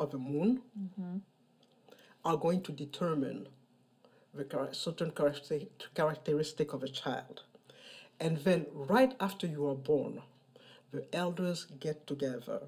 of 0.00 0.10
the 0.10 0.18
moon 0.18 0.62
mm-hmm. 0.78 1.18
are 2.24 2.36
going 2.36 2.62
to 2.62 2.72
determine 2.72 3.48
the 4.34 4.44
char- 4.44 4.72
certain 4.72 5.10
characteristic, 5.10 5.94
characteristic 5.94 6.72
of 6.72 6.82
a 6.82 6.88
child. 6.88 7.42
And 8.20 8.38
then, 8.38 8.66
right 8.72 9.14
after 9.20 9.46
you 9.46 9.68
are 9.68 9.76
born, 9.76 10.22
the 10.90 11.04
elders 11.12 11.66
get 11.78 12.06
together 12.06 12.62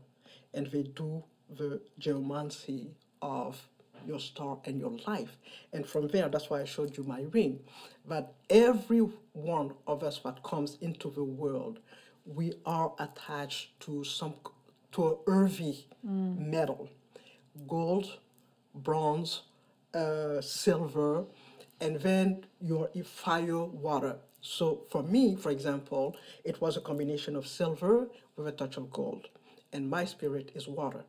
and 0.54 0.68
they 0.68 0.82
do 0.82 1.24
the 1.48 1.80
geomancy 1.98 2.92
of 3.20 3.68
your 4.06 4.20
star 4.20 4.58
and 4.64 4.78
your 4.80 4.96
life. 5.06 5.36
And 5.72 5.86
from 5.86 6.08
there, 6.08 6.28
that's 6.28 6.50
why 6.50 6.60
I 6.62 6.64
showed 6.64 6.96
you 6.96 7.04
my 7.04 7.22
ring. 7.32 7.60
That 8.08 8.32
every 8.48 9.06
one 9.32 9.74
of 9.86 10.02
us 10.02 10.20
that 10.24 10.42
comes 10.42 10.78
into 10.80 11.10
the 11.10 11.24
world, 11.24 11.80
we 12.24 12.54
are 12.66 12.92
attached 12.98 13.78
to 13.80 14.04
some 14.04 14.34
to 14.92 15.06
a 15.08 15.16
earthy 15.26 15.86
metal, 16.02 16.88
gold, 17.68 18.18
bronze, 18.74 19.42
uh, 19.94 20.40
silver, 20.40 21.24
and 21.80 21.96
then 22.00 22.44
your 22.60 22.88
fire, 23.04 23.64
water. 23.64 24.16
So 24.40 24.82
for 24.90 25.02
me, 25.02 25.36
for 25.36 25.50
example, 25.50 26.16
it 26.44 26.60
was 26.60 26.76
a 26.76 26.80
combination 26.80 27.36
of 27.36 27.46
silver 27.46 28.08
with 28.36 28.46
a 28.48 28.52
touch 28.52 28.76
of 28.76 28.90
gold, 28.90 29.28
and 29.72 29.88
my 29.88 30.04
spirit 30.04 30.52
is 30.54 30.66
water. 30.68 31.04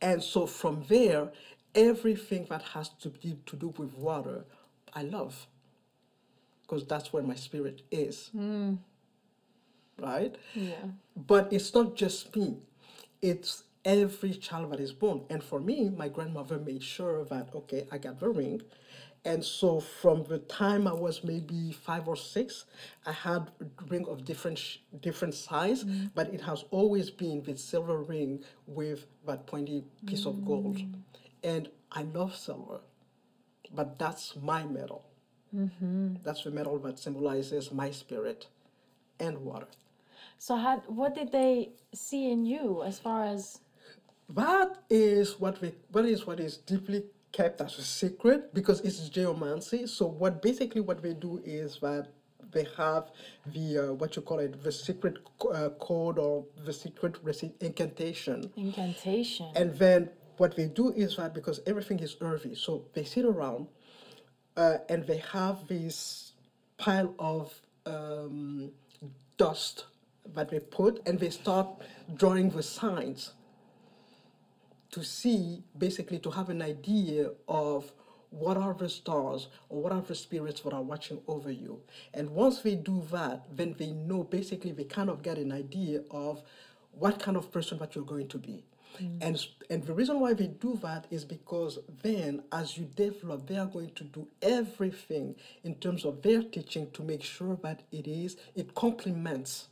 And 0.00 0.22
so 0.22 0.46
from 0.46 0.84
there, 0.88 1.30
everything 1.74 2.46
that 2.50 2.62
has 2.62 2.88
to 3.00 3.08
be 3.10 3.36
to 3.46 3.56
do 3.56 3.74
with 3.76 3.94
water, 3.94 4.44
I 4.92 5.02
love. 5.02 5.46
Because 6.62 6.86
that's 6.86 7.12
where 7.12 7.22
my 7.22 7.34
spirit 7.34 7.82
is. 7.90 8.30
Mm. 8.36 8.78
Right? 9.98 10.34
Yeah. 10.54 10.74
But 11.16 11.52
it's 11.52 11.74
not 11.74 11.94
just 11.94 12.34
me. 12.34 12.58
It's 13.22 13.64
every 13.84 14.32
child 14.34 14.72
that 14.72 14.80
is 14.80 14.92
born. 14.92 15.22
And 15.30 15.42
for 15.42 15.60
me, 15.60 15.90
my 15.90 16.08
grandmother 16.08 16.58
made 16.58 16.82
sure 16.82 17.24
that, 17.26 17.50
okay, 17.54 17.86
I 17.92 17.98
got 17.98 18.18
the 18.20 18.28
ring. 18.28 18.62
And 19.24 19.42
so 19.42 19.80
from 19.80 20.24
the 20.24 20.38
time 20.38 20.86
I 20.86 20.92
was 20.92 21.24
maybe 21.24 21.72
five 21.72 22.08
or 22.08 22.16
six, 22.16 22.66
I 23.06 23.12
had 23.12 23.50
a 23.60 23.84
ring 23.88 24.06
of 24.06 24.24
different 24.24 24.58
sh- 24.58 24.78
different 25.00 25.34
size, 25.34 25.84
mm. 25.84 26.10
but 26.14 26.32
it 26.34 26.42
has 26.42 26.64
always 26.70 27.10
been 27.10 27.42
the 27.42 27.56
silver 27.56 28.02
ring 28.02 28.44
with 28.66 29.06
that 29.26 29.46
pointy 29.46 29.84
piece 30.06 30.26
of 30.26 30.44
gold. 30.44 30.76
Mm. 30.76 30.94
And 31.42 31.68
I 31.90 32.02
love 32.02 32.36
silver, 32.36 32.80
but 33.74 33.98
that's 33.98 34.36
my 34.36 34.64
metal. 34.64 35.04
Mm-hmm. 35.54 36.16
That's 36.22 36.44
the 36.44 36.50
metal 36.50 36.78
that 36.80 36.98
symbolizes 36.98 37.72
my 37.72 37.90
spirit 37.90 38.48
and 39.20 39.38
water. 39.38 39.68
So 40.38 40.56
how 40.56 40.78
what 40.86 41.14
did 41.14 41.32
they 41.32 41.70
see 41.94 42.30
in 42.30 42.44
you 42.44 42.82
as 42.82 42.98
far 42.98 43.24
as 43.24 43.60
That 44.28 44.78
is 44.90 45.38
what 45.40 45.60
we 45.60 45.72
what 45.92 46.04
is 46.06 46.26
what 46.26 46.40
is 46.40 46.56
deeply 46.58 47.04
kept 47.34 47.60
as 47.60 47.78
a 47.78 47.82
secret 47.82 48.54
because 48.54 48.80
it's 48.80 49.08
geomancy. 49.08 49.86
So 49.86 50.06
what 50.06 50.40
basically 50.40 50.80
what 50.80 51.02
they 51.02 51.14
do 51.14 51.42
is 51.44 51.78
that 51.82 52.06
they 52.52 52.66
have 52.76 53.10
the 53.46 53.66
uh, 53.78 53.92
what 53.94 54.14
you 54.14 54.22
call 54.22 54.38
it 54.38 54.62
the 54.62 54.70
secret 54.70 55.16
uh, 55.52 55.70
code 55.80 56.18
or 56.18 56.44
the 56.64 56.72
secret 56.72 57.16
incantation, 57.60 58.52
incantation? 58.56 59.46
and 59.56 59.74
then 59.76 60.10
what 60.36 60.54
they 60.56 60.66
do 60.66 60.92
is 60.92 61.16
that 61.16 61.34
because 61.34 61.60
everything 61.66 61.98
is 61.98 62.16
earthy, 62.20 62.54
so 62.54 62.84
they 62.94 63.04
sit 63.04 63.24
around 63.24 63.66
uh, 64.56 64.78
and 64.88 65.04
they 65.06 65.18
have 65.32 65.66
this 65.66 66.32
pile 66.78 67.14
of 67.18 67.52
um, 67.86 68.70
dust 69.36 69.86
that 70.34 70.48
they 70.50 70.60
put 70.60 71.02
and 71.06 71.18
they 71.18 71.30
start 71.30 71.66
drawing 72.16 72.50
the 72.50 72.62
signs 72.62 73.32
to 74.94 75.02
see 75.04 75.62
basically 75.76 76.18
to 76.20 76.30
have 76.30 76.48
an 76.50 76.62
idea 76.62 77.30
of 77.48 77.92
what 78.30 78.56
are 78.56 78.74
the 78.74 78.88
stars 78.88 79.48
or 79.68 79.82
what 79.82 79.92
are 79.92 80.02
the 80.02 80.14
spirits 80.14 80.60
that 80.62 80.72
are 80.72 80.82
watching 80.82 81.20
over 81.28 81.50
you 81.50 81.80
and 82.14 82.30
once 82.30 82.60
they 82.62 82.74
do 82.76 83.02
that 83.12 83.44
then 83.56 83.74
they 83.78 83.90
know 83.92 84.24
basically 84.24 84.72
they 84.72 84.84
kind 84.84 85.10
of 85.10 85.22
get 85.22 85.38
an 85.38 85.52
idea 85.52 86.00
of 86.10 86.42
what 86.92 87.18
kind 87.20 87.36
of 87.36 87.50
person 87.52 87.78
that 87.78 87.94
you're 87.94 88.04
going 88.04 88.28
to 88.28 88.38
be 88.38 88.64
mm. 89.00 89.18
and 89.20 89.36
s- 89.36 89.48
and 89.70 89.84
the 89.84 89.92
reason 89.92 90.20
why 90.20 90.32
they 90.32 90.46
do 90.48 90.78
that 90.82 91.06
is 91.10 91.24
because 91.24 91.78
then 92.02 92.42
as 92.52 92.76
you 92.78 92.84
develop 92.96 93.46
they 93.48 93.56
are 93.56 93.66
going 93.66 93.90
to 93.94 94.04
do 94.04 94.26
everything 94.42 95.34
in 95.64 95.74
terms 95.76 96.04
of 96.04 96.22
their 96.22 96.42
teaching 96.42 96.90
to 96.92 97.02
make 97.02 97.22
sure 97.22 97.56
that 97.62 97.82
it 97.92 98.06
is 98.06 98.36
it 98.54 98.74
complements 98.74 99.68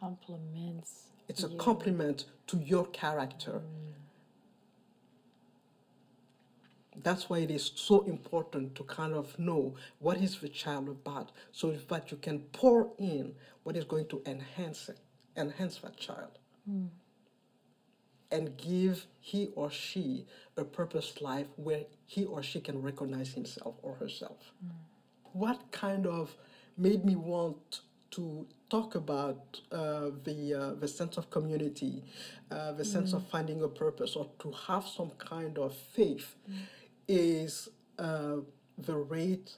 compliments. 0.00 1.08
it's 1.28 1.44
a 1.44 1.48
you. 1.48 1.56
compliment 1.58 2.24
to 2.46 2.58
your 2.58 2.86
character. 2.86 3.62
Mm. 3.62 3.94
That's 7.02 7.28
why 7.30 7.38
it 7.38 7.50
is 7.50 7.72
so 7.74 8.02
important 8.02 8.74
to 8.76 8.84
kind 8.84 9.14
of 9.14 9.38
know 9.38 9.74
what 9.98 10.16
is 10.18 10.38
the 10.38 10.48
child 10.48 10.88
about, 10.88 11.32
so 11.52 11.72
that 11.72 12.10
you 12.10 12.18
can 12.18 12.40
pour 12.52 12.92
in 12.98 13.34
what 13.64 13.76
is 13.76 13.84
going 13.84 14.06
to 14.08 14.22
enhance 14.26 14.88
it, 14.88 14.98
enhance 15.36 15.78
that 15.78 15.96
child, 15.96 16.38
and 18.30 18.56
give 18.56 19.06
he 19.20 19.48
or 19.54 19.70
she 19.70 20.26
a 20.56 20.64
purpose 20.64 21.20
life 21.20 21.48
where 21.56 21.84
he 22.06 22.24
or 22.24 22.42
she 22.42 22.60
can 22.60 22.80
recognize 22.82 23.32
himself 23.32 23.74
or 23.82 23.94
herself. 23.94 24.52
What 25.32 25.70
kind 25.70 26.06
of 26.06 26.36
made 26.76 27.04
me 27.04 27.16
want 27.16 27.80
to 28.12 28.46
talk 28.68 28.96
about 28.96 29.60
uh, 29.70 30.10
the 30.24 30.54
uh, 30.54 30.74
the 30.74 30.88
sense 30.88 31.16
of 31.16 31.30
community, 31.30 32.02
uh, 32.50 32.72
the 32.72 32.84
sense 32.84 33.12
of 33.12 33.22
finding 33.28 33.62
a 33.62 33.68
purpose, 33.68 34.16
or 34.16 34.28
to 34.40 34.50
have 34.66 34.84
some 34.86 35.10
kind 35.18 35.58
of 35.58 35.72
faith, 35.74 36.34
is 37.10 37.68
uh, 37.98 38.36
the 38.78 38.96
rate 38.96 39.56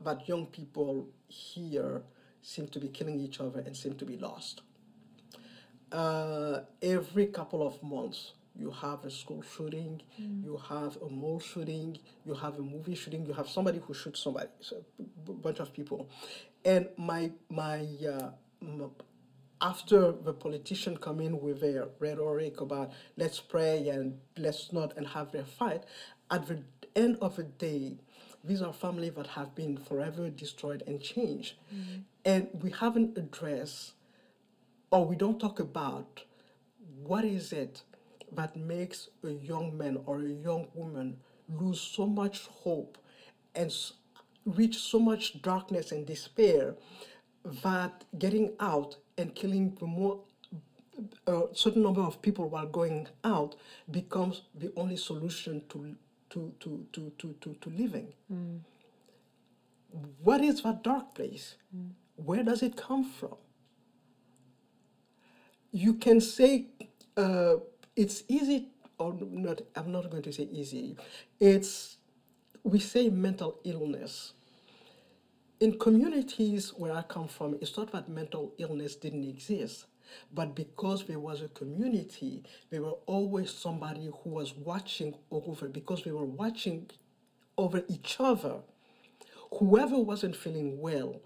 that 0.00 0.28
young 0.28 0.46
people 0.46 1.08
here 1.28 2.02
seem 2.42 2.68
to 2.68 2.80
be 2.80 2.88
killing 2.88 3.20
each 3.20 3.40
other 3.40 3.60
and 3.60 3.76
seem 3.76 3.94
to 3.96 4.04
be 4.06 4.16
lost. 4.16 4.62
Uh, 5.92 6.60
every 6.82 7.26
couple 7.26 7.66
of 7.66 7.82
months, 7.82 8.32
you 8.54 8.70
have 8.70 9.04
a 9.04 9.10
school 9.10 9.42
shooting, 9.42 10.00
you 10.42 10.56
have 10.68 10.96
a 11.02 11.08
mall 11.08 11.40
shooting, 11.40 11.98
you 12.24 12.34
have 12.34 12.58
a 12.58 12.62
movie 12.62 12.94
shooting, 12.94 13.26
you 13.26 13.32
have 13.32 13.48
somebody 13.48 13.80
who 13.84 13.92
shoots 13.94 14.20
somebody, 14.20 14.48
so 14.60 14.76
a 14.98 15.02
b- 15.02 15.34
bunch 15.42 15.58
of 15.58 15.72
people. 15.72 16.08
And 16.64 16.88
my 16.96 17.32
my 17.48 17.86
uh, 18.08 18.30
m- 18.62 18.90
after 19.60 20.12
the 20.12 20.32
politician 20.32 20.96
come 20.96 21.20
in 21.20 21.40
with 21.40 21.60
their 21.60 21.88
rhetoric 21.98 22.60
about 22.60 22.92
let's 23.16 23.40
pray 23.40 23.88
and 23.88 24.18
let's 24.38 24.72
not 24.72 24.96
and 24.96 25.08
have 25.08 25.32
their 25.32 25.44
fight, 25.44 25.84
at 26.30 26.46
the 26.46 26.62
end 26.94 27.18
of 27.20 27.36
the 27.36 27.44
day, 27.44 27.96
these 28.44 28.62
are 28.62 28.72
families 28.72 29.12
that 29.14 29.26
have 29.28 29.54
been 29.54 29.76
forever 29.76 30.30
destroyed 30.30 30.82
and 30.86 31.00
changed, 31.00 31.54
mm-hmm. 31.74 32.00
and 32.24 32.48
we 32.62 32.70
haven't 32.70 33.18
addressed 33.18 33.92
or 34.90 35.06
we 35.06 35.16
don't 35.16 35.38
talk 35.38 35.60
about 35.60 36.24
what 37.02 37.24
is 37.24 37.52
it 37.52 37.82
that 38.32 38.56
makes 38.56 39.08
a 39.24 39.30
young 39.30 39.76
man 39.76 39.98
or 40.06 40.20
a 40.20 40.28
young 40.28 40.68
woman 40.74 41.16
lose 41.48 41.80
so 41.80 42.06
much 42.06 42.46
hope 42.46 42.98
and 43.54 43.72
reach 44.44 44.78
so 44.78 44.98
much 44.98 45.42
darkness 45.42 45.92
and 45.92 46.06
despair 46.06 46.74
that 47.62 48.04
getting 48.18 48.52
out 48.60 48.96
and 49.18 49.34
killing 49.34 49.76
the 49.80 49.86
more 49.86 50.20
a 51.26 51.42
certain 51.54 51.82
number 51.82 52.02
of 52.02 52.20
people 52.20 52.48
while 52.48 52.66
going 52.66 53.08
out 53.24 53.56
becomes 53.90 54.42
the 54.54 54.70
only 54.76 54.96
solution 54.96 55.62
to 55.68 55.94
to 56.30 56.54
to 56.60 56.86
to 56.92 57.12
to, 57.18 57.34
to, 57.40 57.54
to 57.60 57.70
living. 57.70 58.12
What 60.22 60.42
is 60.42 60.62
that 60.62 60.84
dark 60.84 61.14
place? 61.14 61.56
Where 62.16 62.42
does 62.44 62.62
it 62.62 62.76
come 62.76 63.04
from? 63.04 63.36
You 65.72 65.94
can 65.94 66.20
say 66.20 66.66
uh, 67.16 67.56
it's 67.96 68.24
easy 68.28 68.68
or 68.98 69.14
not 69.20 69.62
i'm 69.76 69.92
not 69.92 70.10
going 70.10 70.22
to 70.24 70.32
say 70.32 70.44
easy. 70.44 70.96
It's 71.40 71.98
we 72.64 72.80
say 72.80 73.10
mental 73.10 73.60
illness. 73.64 74.34
In 75.60 75.78
communities 75.78 76.72
where 76.76 76.92
i 76.94 77.02
come 77.02 77.28
from 77.28 77.56
it's 77.62 77.76
not 77.76 77.92
that 77.92 78.08
mental 78.08 78.54
illness 78.58 78.96
didn't 78.96 79.24
exist 79.24 79.86
but 80.32 80.54
because 80.54 81.06
there 81.06 81.18
was 81.18 81.42
a 81.42 81.48
community 81.48 82.42
there 82.70 82.82
were 82.82 82.96
always 83.06 83.50
somebody 83.52 84.10
who 84.22 84.30
was 84.30 84.54
watching 84.54 85.14
over 85.30 85.68
because 85.68 86.04
we 86.04 86.12
were 86.12 86.24
watching 86.24 86.88
over 87.56 87.82
each 87.88 88.16
other 88.18 88.56
whoever 89.58 89.98
wasn't 89.98 90.34
feeling 90.34 90.80
well 90.80 91.20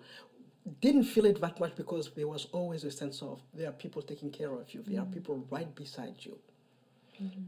didn't 0.81 1.05
feel 1.05 1.27
it 1.27 1.41
that 1.41 1.61
much 1.61 1.77
because 1.77 2.11
there 2.15 2.27
was 2.27 2.47
always 2.53 2.85
a 2.85 2.91
sense 2.91 3.21
of 3.23 3.43
there 3.53 3.69
are 3.69 3.73
people 3.73 4.01
taking 4.01 4.31
care 4.31 4.53
of 4.53 4.73
you, 4.73 4.83
there 4.87 5.01
are 5.01 5.05
mm-hmm. 5.05 5.13
people 5.13 5.47
right 5.51 5.75
beside 5.75 6.15
you. 6.21 6.39
Mm-hmm. 7.23 7.43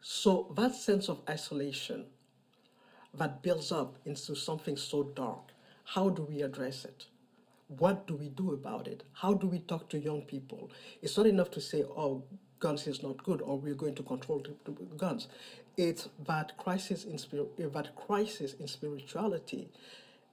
So 0.00 0.52
that 0.56 0.74
sense 0.74 1.08
of 1.08 1.20
isolation 1.28 2.06
that 3.14 3.42
builds 3.42 3.72
up 3.72 3.98
into 4.04 4.34
something 4.34 4.76
so 4.76 5.02
dark, 5.02 5.52
how 5.84 6.08
do 6.08 6.22
we 6.22 6.42
address 6.42 6.84
it? 6.84 7.06
What 7.68 8.06
do 8.06 8.14
we 8.14 8.28
do 8.28 8.52
about 8.52 8.86
it? 8.86 9.02
How 9.12 9.34
do 9.34 9.46
we 9.46 9.58
talk 9.58 9.88
to 9.90 9.98
young 9.98 10.22
people? 10.22 10.70
It's 11.02 11.16
not 11.16 11.26
enough 11.26 11.50
to 11.52 11.60
say, 11.60 11.82
oh, 11.82 12.22
guns 12.60 12.86
is 12.86 13.02
not 13.02 13.22
good 13.22 13.42
or 13.42 13.58
we're 13.58 13.74
going 13.74 13.94
to 13.96 14.02
control 14.02 14.40
the, 14.40 14.70
the 14.70 14.96
guns. 14.96 15.28
It's 15.76 16.08
that 16.26 16.56
crisis 16.56 17.04
in 17.04 17.18
spirit, 17.18 17.48
that 17.72 17.94
crisis 17.96 18.54
in 18.54 18.68
spirituality, 18.68 19.68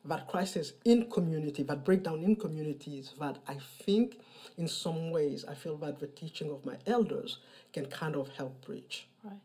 that 0.06 0.28
crisis 0.28 0.74
in 0.86 1.10
community, 1.10 1.64
that 1.64 1.84
breakdown 1.84 2.24
in 2.24 2.36
communities 2.36 3.14
that 3.20 3.40
I 3.48 3.58
think 3.84 4.20
in 4.58 4.68
some 4.68 5.12
ways 5.12 5.44
I 5.48 5.56
feel 5.56 5.78
that 5.78 6.00
the 6.00 6.08
teaching 6.08 6.50
of 6.52 6.66
my 6.66 6.76
elders 6.86 7.40
can 7.74 7.88
kind 7.88 8.16
of 8.16 8.30
help 8.30 8.66
bridge. 8.66 9.08
Right. 9.24 9.40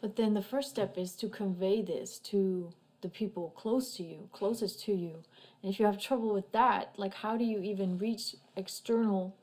But 0.00 0.16
then 0.16 0.34
the 0.34 0.42
first 0.42 0.70
step 0.70 0.96
is 0.96 1.14
to 1.16 1.28
convey 1.28 1.82
this 1.82 2.18
to 2.20 2.72
the 3.02 3.08
people 3.08 3.50
close 3.56 3.96
to 3.96 4.02
you, 4.02 4.28
closest 4.32 4.82
to 4.84 4.92
you. 4.92 5.22
And 5.62 5.72
if 5.72 5.78
you 5.78 5.86
have 5.86 5.98
trouble 5.98 6.32
with 6.32 6.50
that, 6.52 6.94
like 6.96 7.14
how 7.14 7.36
do 7.36 7.44
you 7.44 7.60
even 7.60 7.98
reach 7.98 8.36
external? 8.56 9.36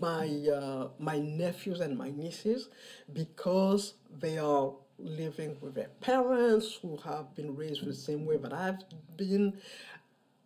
My 0.00 0.28
uh, 0.28 0.88
my 0.98 1.18
nephews 1.18 1.80
and 1.80 1.98
my 1.98 2.10
nieces, 2.10 2.68
because 3.12 3.94
they 4.18 4.38
are 4.38 4.72
living 4.98 5.56
with 5.60 5.74
their 5.74 5.90
parents 6.00 6.78
who 6.80 6.96
have 6.98 7.34
been 7.34 7.56
raised 7.56 7.84
the 7.84 7.94
same 7.94 8.24
way 8.24 8.36
that 8.36 8.52
I've 8.52 8.78
been, 9.16 9.58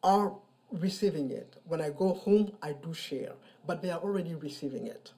are 0.03 0.33
receiving 0.72 1.31
it. 1.31 1.57
When 1.64 1.81
I 1.81 1.90
go 1.90 2.14
home, 2.14 2.53
I 2.62 2.72
do 2.72 2.94
share, 2.94 3.33
but 3.66 3.83
they 3.83 3.90
are 3.90 4.00
already 4.00 4.35
receiving 4.35 4.87
it 4.87 5.12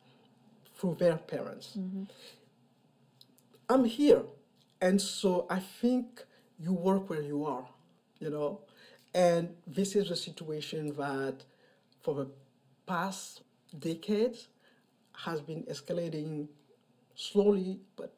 through 0.76 0.96
their 0.98 1.16
parents. 1.16 1.78
I'm 3.68 3.85
here, 3.85 4.22
and 4.80 5.00
so 5.00 5.46
I 5.48 5.61
think 5.61 6.24
you 6.59 6.72
work 6.72 7.11
where 7.11 7.22
you 7.22 7.44
are, 7.44 7.66
you 8.18 8.30
know, 8.30 8.61
and 9.16 9.48
this 9.66 9.96
is 9.96 10.11
a 10.11 10.16
situation 10.16 10.94
that 10.98 11.37
for 12.02 12.14
the 12.14 12.29
past 12.87 13.40
decades 13.79 14.48
has 15.24 15.40
been 15.40 15.62
escalating 15.64 16.48
slowly, 17.14 17.81
but 17.96 18.12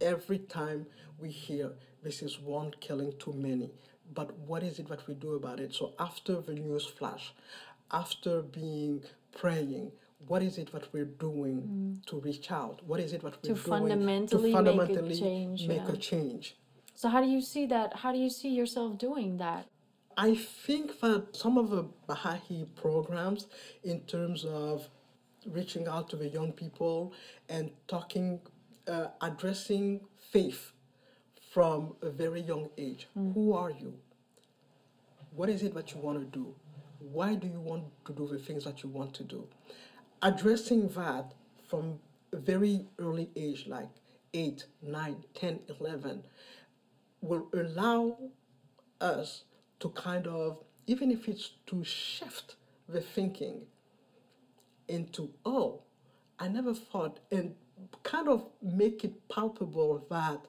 every 0.00 0.40
time 0.40 0.86
we 1.20 1.30
hear 1.30 1.70
this 2.02 2.20
is 2.20 2.40
one 2.40 2.72
killing 2.80 3.12
too 3.20 3.32
many. 3.32 3.70
But 4.12 4.36
what 4.40 4.64
is 4.64 4.80
it 4.80 4.88
that 4.88 5.06
we 5.06 5.14
do 5.14 5.36
about 5.36 5.60
it? 5.60 5.72
So 5.72 5.92
after 6.00 6.40
the 6.40 6.54
news 6.54 6.84
flash, 6.84 7.32
after 7.92 8.42
being 8.42 9.04
praying, 9.40 9.92
what 10.26 10.42
is 10.42 10.58
it 10.58 10.72
that 10.72 10.92
we're 10.92 11.04
doing 11.28 11.62
mm. 11.62 12.06
to 12.06 12.18
reach 12.18 12.50
out? 12.50 12.80
What 12.84 12.98
is 12.98 13.12
it 13.12 13.22
that 13.22 13.36
we're 13.36 13.54
To 13.54 13.60
doing 13.60 13.78
fundamentally 13.78 14.52
to 14.52 14.62
make 14.62 14.72
a 14.72 14.76
fundamentally 14.76 15.16
change, 15.16 15.68
make 15.68 15.86
yeah. 15.86 15.92
a 15.92 15.96
change? 15.96 16.56
So 16.96 17.08
how 17.08 17.20
do 17.20 17.28
you 17.28 17.40
see 17.40 17.66
that? 17.66 17.98
How 17.98 18.10
do 18.10 18.18
you 18.18 18.30
see 18.30 18.48
yourself 18.48 18.98
doing 18.98 19.36
that? 19.38 19.68
I 20.16 20.34
think 20.34 21.00
that 21.00 21.34
some 21.34 21.58
of 21.58 21.70
the 21.70 21.84
Baha'i 22.06 22.66
programs, 22.76 23.46
in 23.82 24.00
terms 24.02 24.44
of 24.44 24.88
reaching 25.46 25.88
out 25.88 26.08
to 26.10 26.16
the 26.16 26.28
young 26.28 26.52
people 26.52 27.12
and 27.48 27.70
talking, 27.88 28.40
uh, 28.86 29.08
addressing 29.20 30.00
faith 30.30 30.72
from 31.52 31.94
a 32.02 32.10
very 32.10 32.40
young 32.40 32.68
age. 32.78 33.06
Who 33.14 33.52
are 33.52 33.70
you? 33.70 33.94
What 35.34 35.48
is 35.48 35.62
it 35.62 35.74
that 35.74 35.94
you 35.94 36.00
want 36.00 36.18
to 36.20 36.24
do? 36.24 36.54
Why 36.98 37.34
do 37.34 37.46
you 37.46 37.60
want 37.60 37.84
to 38.06 38.12
do 38.12 38.26
the 38.26 38.38
things 38.38 38.64
that 38.64 38.82
you 38.82 38.88
want 38.88 39.14
to 39.14 39.24
do? 39.24 39.46
Addressing 40.22 40.88
that 40.90 41.32
from 41.68 41.98
a 42.32 42.36
very 42.36 42.86
early 42.98 43.30
age, 43.36 43.66
like 43.66 43.88
8, 44.32 44.64
9, 44.82 45.24
10, 45.34 45.60
11, 45.80 46.24
will 47.20 47.48
allow 47.52 48.18
us 49.00 49.44
to 49.84 49.90
kind 49.90 50.26
of, 50.26 50.64
even 50.86 51.10
if 51.10 51.28
it's 51.28 51.50
to 51.66 51.84
shift 51.84 52.56
the 52.88 53.02
thinking 53.02 53.60
into, 54.88 55.28
oh, 55.44 55.82
I 56.38 56.48
never 56.48 56.72
thought, 56.72 57.20
and 57.30 57.54
kind 58.02 58.28
of 58.28 58.46
make 58.62 59.04
it 59.04 59.28
palpable 59.28 60.06
that 60.08 60.40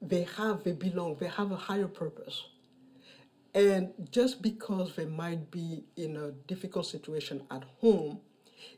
they 0.00 0.28
have, 0.36 0.62
they 0.62 0.70
belong, 0.70 1.16
they 1.18 1.26
have 1.26 1.50
a 1.50 1.56
higher 1.56 1.88
purpose. 1.88 2.44
And 3.52 3.90
just 4.12 4.42
because 4.42 4.94
they 4.94 5.06
might 5.06 5.50
be 5.50 5.82
in 5.96 6.16
a 6.16 6.30
difficult 6.46 6.86
situation 6.86 7.42
at 7.50 7.64
home 7.80 8.20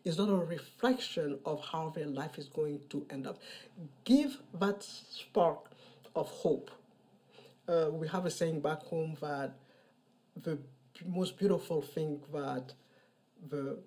is 0.02 0.16
not 0.16 0.30
a 0.30 0.34
reflection 0.34 1.38
of 1.44 1.62
how 1.62 1.90
their 1.94 2.06
life 2.06 2.38
is 2.38 2.46
going 2.46 2.80
to 2.88 3.04
end 3.10 3.26
up. 3.26 3.38
Give 4.04 4.34
that 4.58 4.82
spark 4.82 5.72
of 6.16 6.28
hope. 6.30 6.70
Uh, 7.68 7.88
we 7.90 8.08
have 8.08 8.26
a 8.26 8.30
saying 8.30 8.60
back 8.60 8.80
home 8.82 9.16
that 9.20 9.54
the 10.42 10.58
most 11.06 11.38
beautiful 11.38 11.80
thing 11.80 12.20
that 12.32 12.72
the 13.48 13.78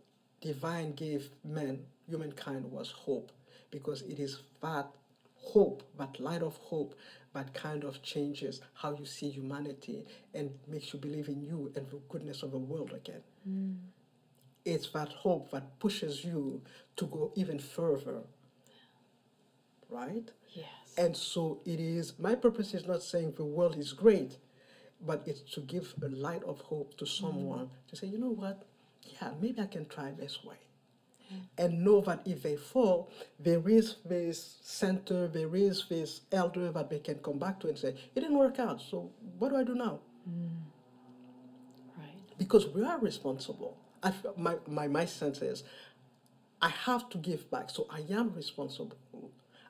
divine 0.42 0.94
gave 0.94 1.30
men, 1.44 1.80
humankind, 2.08 2.64
was 2.72 2.92
hope, 2.92 3.32
because 3.72 4.02
it 4.04 4.20
is 4.20 4.42
that 4.62 4.88
hope, 5.36 5.84
that 5.98 6.20
light 6.20 6.42
of 6.42 6.56
hope, 6.58 6.96
that 7.34 7.54
kind 7.54 7.84
of 7.84 8.02
changes 8.02 8.62
how 8.74 8.96
you 8.96 9.06
see 9.06 9.30
humanity 9.30 10.06
and 10.34 10.50
makes 10.68 10.94
you 10.94 11.00
believe 11.00 11.28
in 11.28 11.42
you 11.42 11.72
and 11.76 11.88
the 11.90 12.00
goodness 12.10 12.44
of 12.44 12.52
the 12.52 12.58
world 12.58 12.94
again. 12.94 13.22
It's 14.64 14.90
that 14.92 15.10
hope 15.10 15.52
that 15.52 15.80
pushes 15.80 16.24
you 16.24 16.62
to 16.96 17.06
go 17.06 17.32
even 17.36 17.60
further, 17.60 18.22
right? 19.90 20.30
Yes. 20.54 20.66
And 20.98 21.16
so 21.16 21.60
it 21.66 21.80
is, 21.80 22.14
my 22.20 22.36
purpose 22.36 22.74
is 22.74 22.86
not 22.86 23.04
saying 23.04 23.34
the 23.38 23.46
world 23.46 23.78
is 23.78 23.94
great, 23.94 24.38
but 25.06 25.24
it's 25.26 25.42
to 25.54 25.62
give 25.62 25.94
a 26.04 26.08
light 26.10 26.44
of 26.44 26.62
hope 26.62 26.98
to 26.98 27.06
someone 27.06 27.66
mm-hmm. 27.66 27.90
to 27.90 27.96
say, 27.96 28.08
you 28.08 28.18
know 28.18 28.32
what, 28.32 28.64
yeah, 29.04 29.32
maybe 29.42 29.62
I 29.62 29.68
can 29.68 29.86
try 29.86 30.12
this 30.12 30.44
way. 30.44 30.56
Mm-hmm. 31.26 31.42
And 31.58 31.84
know 31.84 32.02
that 32.02 32.22
if 32.26 32.44
they 32.44 32.56
fall, 32.56 33.10
there 33.40 33.68
is 33.68 33.98
this 34.06 34.58
center, 34.62 35.28
there 35.28 35.56
is 35.56 35.86
this 35.90 36.22
elder 36.32 36.72
that 36.72 36.90
they 36.90 37.00
can 37.00 37.16
come 37.16 37.40
back 37.40 37.60
to 37.62 37.68
and 37.68 37.78
say, 37.78 37.90
it 37.90 38.20
didn't 38.20 38.38
work 38.38 38.60
out, 38.60 38.82
so 38.82 39.10
what 39.38 39.50
do 39.50 39.58
I 39.58 39.64
do 39.64 39.76
now? 39.76 40.00
Mm-hmm. 40.30 42.00
Right. 42.00 42.38
because 42.38 42.68
we 42.68 42.84
are 42.84 42.98
responsible. 43.00 43.78
I, 44.02 44.14
my, 44.38 44.56
my, 44.68 44.88
my 44.88 45.06
sense 45.06 45.42
is 45.42 45.64
I 46.62 46.70
have 46.70 47.10
to 47.10 47.18
give 47.18 47.50
back, 47.52 47.70
so 47.70 47.88
I 47.90 48.02
am 48.12 48.34
responsible. 48.34 48.98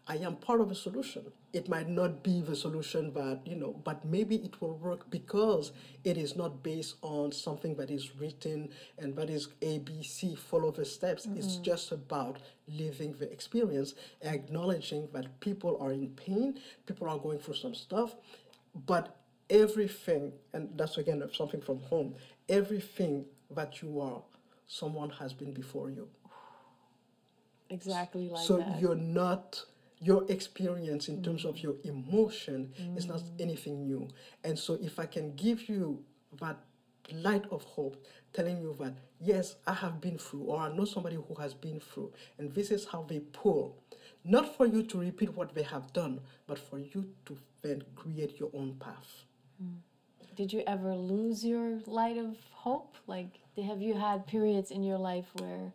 I 0.08 0.18
am 0.18 0.36
part 0.36 0.62
of 0.62 0.70
a 0.70 0.76
solution. 0.76 1.24
It 1.52 1.68
might 1.68 1.90
not 1.90 2.22
be 2.22 2.42
the 2.42 2.56
solution 2.56 3.12
that, 3.14 3.40
you 3.46 3.56
know, 3.56 3.82
but 3.84 4.06
maybe 4.06 4.36
it 4.36 4.62
will 4.62 4.78
work 4.78 5.10
because 5.10 5.72
it 6.04 6.16
is 6.16 6.36
not 6.36 6.62
based 6.62 6.96
on 7.02 7.32
something 7.32 7.76
that 7.76 7.90
is 7.90 8.16
written 8.16 8.70
and 9.00 9.16
that 9.16 9.32
is 9.32 9.48
A, 9.64 9.80
B, 9.80 10.04
C, 10.04 10.36
follow 10.36 10.70
the 10.70 10.86
steps. 10.86 11.28
It's 11.36 11.54
mm-hmm. 11.54 11.64
just 11.64 11.92
about 11.92 12.38
living 12.68 13.14
the 13.14 13.32
experience, 13.32 13.96
acknowledging 14.22 15.08
that 15.14 15.40
people 15.40 15.78
are 15.82 15.92
in 15.92 16.10
pain, 16.10 16.60
people 16.86 17.10
are 17.10 17.18
going 17.18 17.40
through 17.40 17.56
some 17.56 17.74
stuff, 17.74 18.16
but 18.86 19.18
everything, 19.50 20.34
and 20.54 20.70
that's 20.76 20.98
again 20.98 21.24
something 21.34 21.62
from 21.62 21.80
home, 21.82 22.16
everything 22.48 23.26
that 23.52 23.82
you 23.82 24.00
are, 24.02 24.22
someone 24.68 25.10
has 25.10 25.34
been 25.34 25.52
before 25.54 25.90
you. 25.90 26.08
Exactly 27.72 28.30
like 28.30 28.46
so 28.46 28.58
that. 28.58 28.80
you're 28.80 28.94
not, 28.94 29.66
your 30.00 30.26
experience 30.30 31.08
in 31.08 31.24
terms 31.24 31.46
of 31.46 31.56
mm. 31.56 31.64
your 31.64 31.76
emotion 31.84 32.72
is 32.96 33.08
not 33.08 33.20
mm. 33.20 33.42
anything 33.42 33.86
new. 33.86 34.08
And 34.44 34.58
so 34.58 34.78
if 34.82 35.00
I 35.00 35.06
can 35.06 35.36
give 35.36 35.70
you 35.70 36.04
that 36.40 36.58
light 37.12 37.46
of 37.52 37.64
hope, 37.64 38.04
telling 38.34 38.58
you 38.58 38.76
that, 38.80 38.94
yes, 39.20 39.56
I 39.66 39.74
have 39.74 40.02
been 40.02 40.18
through, 40.18 40.42
or 40.42 40.60
I 40.60 40.76
know 40.76 40.86
somebody 40.86 41.16
who 41.16 41.36
has 41.36 41.54
been 41.54 41.80
through, 41.80 42.12
and 42.38 42.54
this 42.54 42.72
is 42.72 42.86
how 42.86 43.04
they 43.04 43.20
pull. 43.20 43.78
Not 44.24 44.56
for 44.58 44.66
you 44.66 44.84
to 44.84 45.00
repeat 45.00 45.36
what 45.36 45.54
they 45.54 45.64
have 45.64 45.94
done, 45.94 46.20
but 46.48 46.60
for 46.60 46.80
you 46.80 47.10
to 47.26 47.38
then 47.62 47.84
create 47.96 48.40
your 48.40 48.50
own 48.54 48.76
path. 48.80 49.24
Mm. 49.64 49.78
Did 50.36 50.52
you 50.52 50.64
ever 50.68 50.94
lose 50.96 51.46
your 51.46 51.80
light 51.86 52.18
of 52.18 52.36
hope? 52.52 52.98
Like, 53.08 53.40
have 53.64 53.82
you 53.82 53.94
had 53.94 54.28
periods 54.28 54.70
in 54.70 54.84
your 54.84 54.98
life 54.98 55.28
where 55.40 55.72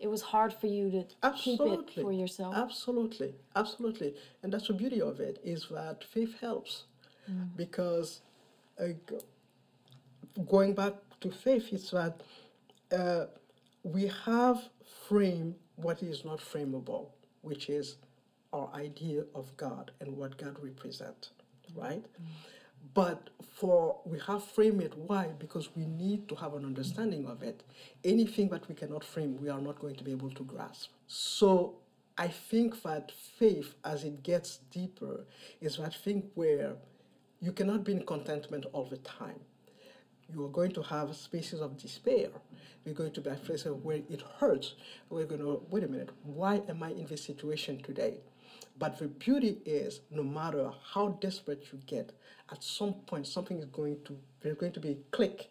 it 0.00 0.08
was 0.08 0.22
hard 0.22 0.52
for 0.52 0.66
you 0.66 0.90
to 0.90 1.04
keep 1.36 1.60
it 1.60 1.90
for 2.02 2.12
yourself? 2.12 2.54
Absolutely, 2.56 3.34
absolutely, 3.54 4.14
and 4.42 4.52
that's 4.52 4.68
the 4.68 4.72
beauty 4.74 5.00
of 5.00 5.20
it 5.20 5.38
is 5.44 5.66
that 5.70 6.02
faith 6.04 6.34
helps, 6.40 6.84
because 7.56 8.22
uh, 8.80 8.86
going 10.48 10.72
back 10.74 10.94
to 11.20 11.30
faith 11.30 11.72
is 11.72 11.90
that 11.90 12.22
uh, 12.92 13.26
we 13.82 14.10
have 14.24 14.58
framed 15.06 15.54
what 15.76 16.02
is 16.02 16.24
not 16.24 16.40
frameable, 16.40 17.08
which 17.42 17.68
is 17.70 17.96
our 18.52 18.68
idea 18.74 19.22
of 19.34 19.56
God 19.56 19.92
and 20.00 20.16
what 20.16 20.36
God 20.38 20.56
represents, 20.60 21.30
right? 21.74 22.04
But 22.94 23.30
for 23.54 24.00
we 24.04 24.18
have 24.26 24.42
framed 24.44 24.82
it. 24.82 24.96
Why? 24.96 25.28
Because 25.38 25.68
we 25.76 25.84
need 25.84 26.28
to 26.28 26.34
have 26.36 26.54
an 26.54 26.64
understanding 26.64 27.26
of 27.26 27.42
it. 27.42 27.62
Anything 28.04 28.48
that 28.48 28.68
we 28.68 28.74
cannot 28.74 29.04
frame, 29.04 29.38
we 29.40 29.48
are 29.48 29.60
not 29.60 29.78
going 29.78 29.96
to 29.96 30.04
be 30.04 30.12
able 30.12 30.30
to 30.30 30.44
grasp. 30.44 30.90
So 31.06 31.76
I 32.16 32.28
think 32.28 32.82
that 32.82 33.12
faith, 33.38 33.74
as 33.84 34.04
it 34.04 34.22
gets 34.22 34.58
deeper, 34.70 35.24
is 35.60 35.76
that 35.76 35.94
thing 35.94 36.30
where 36.34 36.74
you 37.40 37.52
cannot 37.52 37.84
be 37.84 37.92
in 37.92 38.04
contentment 38.04 38.66
all 38.72 38.84
the 38.84 38.98
time. 38.98 39.40
You 40.32 40.44
are 40.44 40.50
going 40.50 40.72
to 40.72 40.82
have 40.82 41.14
spaces 41.16 41.60
of 41.60 41.76
despair. 41.76 42.28
You're 42.84 42.94
going 42.94 43.12
to 43.12 43.20
be 43.20 43.30
at 43.30 43.44
places 43.44 43.72
where 43.82 43.96
it 43.96 44.22
hurts. 44.38 44.74
We're 45.08 45.24
going 45.24 45.40
to 45.40 45.62
wait 45.70 45.84
a 45.84 45.88
minute. 45.88 46.10
Why 46.22 46.62
am 46.68 46.82
I 46.82 46.90
in 46.90 47.06
this 47.06 47.24
situation 47.24 47.82
today? 47.82 48.18
But 48.80 48.98
the 48.98 49.08
beauty 49.08 49.58
is, 49.66 50.00
no 50.10 50.22
matter 50.22 50.70
how 50.94 51.18
desperate 51.20 51.66
you 51.70 51.78
get, 51.86 52.12
at 52.50 52.64
some 52.64 52.94
point 52.94 53.26
something 53.26 53.58
is 53.58 53.66
going 53.66 53.98
to 54.06 54.16
there's 54.40 54.56
going 54.56 54.72
to 54.72 54.80
be 54.80 54.92
a 54.92 54.98
click, 55.16 55.50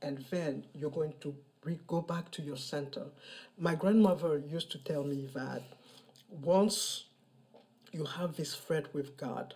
and 0.00 0.24
then 0.30 0.64
you're 0.72 0.96
going 1.00 1.14
to 1.22 1.34
re- 1.64 1.80
go 1.88 2.00
back 2.00 2.30
to 2.30 2.42
your 2.42 2.56
center. 2.56 3.06
My 3.58 3.74
grandmother 3.74 4.38
used 4.38 4.70
to 4.70 4.78
tell 4.78 5.02
me 5.02 5.28
that 5.34 5.62
once 6.30 7.06
you 7.90 8.04
have 8.04 8.36
this 8.36 8.54
thread 8.54 8.86
with 8.92 9.16
God, 9.16 9.54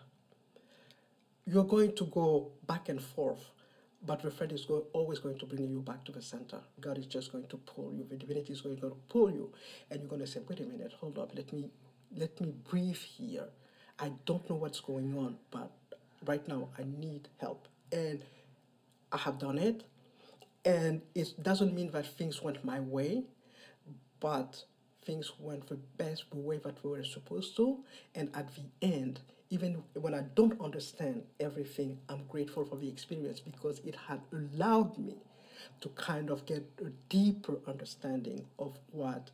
you're 1.46 1.70
going 1.77 1.94
to 1.94 2.07
go 2.07 2.50
back 2.66 2.88
and 2.88 3.00
forth, 3.00 3.44
but 4.05 4.22
the 4.22 4.31
thread 4.33 4.50
is 4.50 4.64
go, 4.64 4.87
always 4.92 5.20
going 5.20 5.38
to 5.38 5.46
bring 5.46 5.68
you 5.70 5.83
back 5.83 6.05
to 6.07 6.11
the 6.11 6.20
center. 6.20 6.59
God 6.81 6.98
is 6.98 7.07
just 7.07 7.31
going 7.31 7.46
to 7.46 7.59
pull 7.59 7.94
you. 7.94 8.05
The 8.11 8.16
divinity 8.16 8.53
is 8.53 8.61
going 8.61 8.79
to 8.79 8.96
pull 9.09 9.31
you, 9.31 9.53
and 9.88 10.00
you're 10.00 10.09
going 10.09 10.20
to 10.22 10.27
say, 10.27 10.40
"Wait 10.48 10.59
a 10.59 10.64
minute, 10.64 10.92
hold 11.00 11.16
up. 11.16 11.31
Let 11.37 11.53
me 11.53 11.70
let 12.16 12.40
me 12.40 12.53
breathe 12.70 12.96
here. 12.96 13.48
I 13.98 14.12
don't 14.24 14.48
know 14.48 14.57
what's 14.57 14.81
going 14.81 15.16
on, 15.16 15.38
but 15.50 15.70
right 16.24 16.46
now 16.48 16.68
I 16.79 16.85
need 16.85 17.29
help." 17.38 17.68
And 17.92 18.24
I 19.12 19.18
have 19.18 19.38
done 19.38 19.59
it, 19.59 19.85
and 20.64 21.03
it 21.14 21.42
doesn't 21.42 21.74
mean 21.74 21.90
that 21.92 22.07
things 22.07 22.42
went 22.42 22.64
my 22.64 22.81
way, 22.81 23.24
but 24.20 24.64
things 25.05 25.38
went 25.38 25.66
the 25.68 25.77
best 25.77 26.24
way 26.35 26.59
that 26.59 26.83
we 26.83 26.90
were 26.90 27.05
supposed 27.05 27.57
to. 27.57 27.85
And 28.14 28.35
at 28.35 28.48
the 28.55 28.64
end, 28.81 29.20
even 29.50 29.85
when 29.94 30.14
I 30.14 30.22
don't 30.22 30.61
understand 30.61 31.24
everything, 31.38 32.00
I'm 32.09 32.24
grateful 32.27 32.64
for 32.64 32.77
the 32.77 32.88
experience 32.88 33.40
because 33.40 33.81
it 33.81 33.94
had 33.94 34.20
allowed 34.33 34.98
me 34.98 35.16
to 35.81 35.88
kind 35.90 36.31
of 36.31 36.46
get 36.46 36.64
a 36.81 36.90
deeper 37.09 37.61
understanding 37.66 38.46
of 38.59 38.79
what 38.90 39.31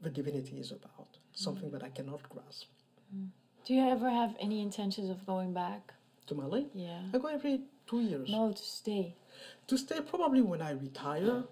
the 0.00 0.10
divinity 0.10 0.58
is 0.58 0.72
about, 0.72 1.18
something 1.34 1.68
mm. 1.68 1.72
that 1.72 1.82
I 1.82 1.90
cannot 1.90 2.28
grasp. 2.28 2.66
Mm. 3.14 3.28
Do 3.66 3.74
you 3.74 3.88
ever 3.88 4.10
have 4.10 4.34
any 4.40 4.60
intentions 4.60 5.10
of 5.10 5.26
going 5.26 5.52
back? 5.52 5.92
To 6.28 6.34
Mali? 6.34 6.68
Yeah. 6.74 7.00
I 7.12 7.18
go 7.18 7.28
every 7.28 7.60
two 7.86 8.00
years. 8.00 8.28
No, 8.30 8.52
to 8.52 8.62
stay. 8.62 9.14
To 9.66 9.76
stay 9.76 10.00
probably 10.00 10.40
when 10.40 10.62
I 10.62 10.72
retire. 10.72 11.44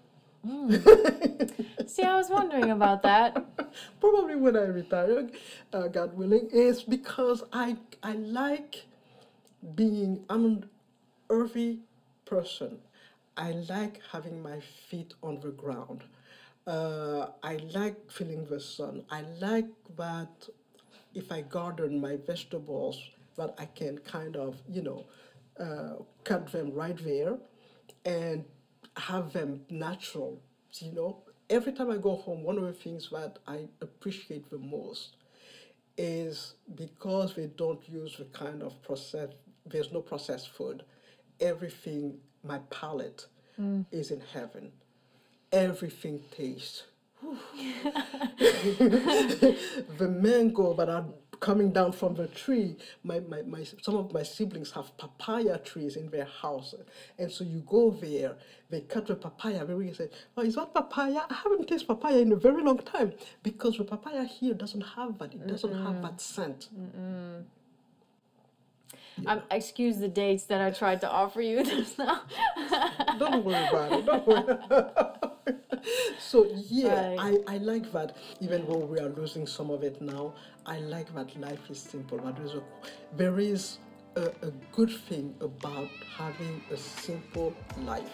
Mm. 0.47 1.89
See, 1.89 2.03
I 2.03 2.17
was 2.17 2.31
wondering 2.31 2.71
about 2.71 3.03
that. 3.03 3.37
probably 4.01 4.37
when 4.37 4.57
I 4.57 4.65
retire, 4.65 5.29
uh, 5.73 5.89
God 5.89 6.17
willing, 6.17 6.49
is 6.53 6.83
because 6.83 7.45
I 7.53 7.77
I 8.03 8.13
like 8.13 8.87
being. 9.75 10.25
I'm 10.29 10.45
an 10.45 10.71
earthy 11.31 11.81
person. 12.25 12.79
I 13.37 13.53
like 13.53 14.01
having 14.11 14.43
my 14.43 14.61
feet 14.61 15.15
on 15.23 15.41
the 15.41 15.51
ground. 15.51 16.05
Uh, 16.67 17.27
I 17.43 17.57
like 17.75 18.11
feeling 18.11 18.45
the 18.45 18.61
sun. 18.61 19.05
I 19.11 19.23
like 19.41 19.67
that 19.97 20.49
if 21.15 21.33
I 21.33 21.43
garden 21.43 22.01
my 22.01 22.17
vegetables, 22.17 23.11
that 23.37 23.55
I 23.59 23.65
can 23.67 23.99
kind 23.99 24.37
of 24.37 24.61
you 24.69 24.83
know 24.83 25.05
uh, 25.59 26.03
cut 26.25 26.53
them 26.53 26.73
right 26.73 26.97
there 27.03 27.37
and 28.05 28.45
have 28.97 29.33
them 29.33 29.63
natural. 29.71 30.41
You 30.79 30.93
know, 30.93 31.23
every 31.51 31.73
time 31.73 31.91
I 31.91 31.97
go 31.97 32.17
home, 32.17 32.43
one 32.43 32.59
of 32.59 32.65
the 32.65 32.73
things 32.73 33.11
that 33.11 33.39
I 33.47 33.67
appreciate 33.81 34.49
the 34.51 34.59
most 34.59 35.17
is 35.97 36.55
because 36.75 37.35
they 37.35 37.47
don't 37.47 37.87
use 37.89 38.17
the 38.17 38.25
kind 38.27 38.63
of 38.63 38.81
processed, 38.83 39.35
there's 39.67 39.93
no 39.93 40.01
processed 40.01 40.49
food. 40.51 40.85
Everything, 41.41 42.17
my 42.43 42.59
palate 42.71 43.27
is 43.93 44.11
in 44.11 44.21
heaven. 44.33 44.73
Everything 45.53 46.21
tastes. 46.35 46.85
the 49.99 50.09
mango 50.09 50.75
that 50.75 50.89
are 50.89 51.05
coming 51.43 51.73
down 51.73 51.93
from 51.93 52.15
the 52.15 52.29
tree, 52.29 52.77
my, 53.03 53.21
my, 53.21 53.43
my, 53.43 53.65
some 53.83 53.97
of 53.97 54.13
my 54.13 54.23
siblings 54.23 54.71
have 54.71 54.97
papaya 54.97 55.59
trees 55.59 55.97
in 55.97 56.09
their 56.09 56.25
house. 56.25 56.75
And 57.19 57.31
so 57.31 57.45
you 57.45 57.63
go 57.67 57.91
there, 57.91 58.37
they 58.71 58.81
cut 58.81 59.07
the 59.07 59.17
papaya, 59.17 59.65
they 59.67 59.75
really 59.75 59.93
say, 59.93 60.09
Oh, 60.37 60.43
is 60.43 60.55
that 60.55 60.73
papaya? 60.73 61.23
I 61.29 61.35
haven't 61.35 61.67
tasted 61.69 61.87
papaya 61.89 62.19
in 62.19 62.33
a 62.33 62.37
very 62.37 62.63
long 62.63 62.79
time 62.79 63.13
because 63.43 63.77
the 63.77 63.85
papaya 63.85 64.25
here 64.25 64.55
doesn't 64.55 64.81
have 64.81 65.19
that. 65.19 65.35
It 65.35 65.47
doesn't 65.47 65.75
have 65.85 66.01
that 66.03 66.21
scent. 66.21 66.69
Um, 69.27 69.43
excuse 69.51 69.99
the 69.99 70.09
dates 70.09 70.45
that 70.45 70.61
I 70.61 70.71
tried 70.71 71.01
to 71.03 71.11
offer 71.11 71.41
you 71.43 71.65
just 71.77 71.99
now. 71.99 72.23
Don't 73.19 73.45
worry 73.45 73.67
about 73.69 73.93
it. 73.93 74.07
Don't 74.07 74.27
worry. 74.27 74.57
so 76.19 76.47
yeah, 76.55 77.15
Right. 77.17 77.43
I, 77.49 77.55
I 77.55 77.57
like 77.59 77.93
that. 77.93 78.17
Even 78.41 78.67
though 78.67 78.79
we 78.79 78.99
are 78.99 79.09
losing 79.11 79.47
some 79.47 79.71
of 79.71 79.83
it 79.83 80.01
now, 80.01 80.35
I 80.67 80.79
like 80.79 81.13
that 81.15 81.39
life 81.39 81.71
is 81.71 81.79
simple. 81.79 82.19
That 82.19 82.37
there 82.37 82.47
is 82.47 82.55
a, 82.55 82.63
there 83.17 83.41
is 83.41 83.79
a, 84.17 84.27
a 84.43 84.51
good 84.73 84.91
thing 85.09 85.35
about 85.41 85.89
having 86.17 86.63
a 86.71 86.77
simple 86.77 87.55
life. 87.85 88.11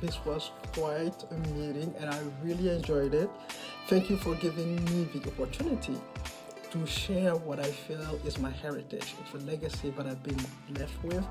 This 0.00 0.18
was 0.24 0.52
quite 0.74 1.24
a 1.30 1.34
meeting 1.50 1.92
and 1.98 2.08
I 2.10 2.20
really 2.44 2.68
enjoyed 2.70 3.14
it. 3.14 3.28
Thank 3.88 4.10
you 4.10 4.18
for 4.18 4.34
giving 4.34 4.84
me 4.84 5.08
the 5.14 5.26
opportunity 5.30 5.96
to 6.72 6.86
share 6.86 7.34
what 7.34 7.58
I 7.58 7.70
feel 7.70 8.20
is 8.26 8.38
my 8.38 8.50
heritage. 8.50 9.14
It's 9.18 9.32
a 9.42 9.46
legacy 9.46 9.88
that 9.96 10.06
I've 10.06 10.22
been 10.22 10.38
left 10.78 11.02
with, 11.02 11.24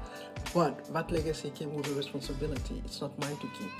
but 0.55 0.91
that 0.91 1.11
legacy 1.11 1.51
came 1.51 1.75
with 1.75 1.87
a 1.87 1.93
responsibility. 1.93 2.81
It's 2.83 2.99
not 2.99 3.15
mine 3.19 3.37
to 3.37 3.47
keep. 3.59 3.71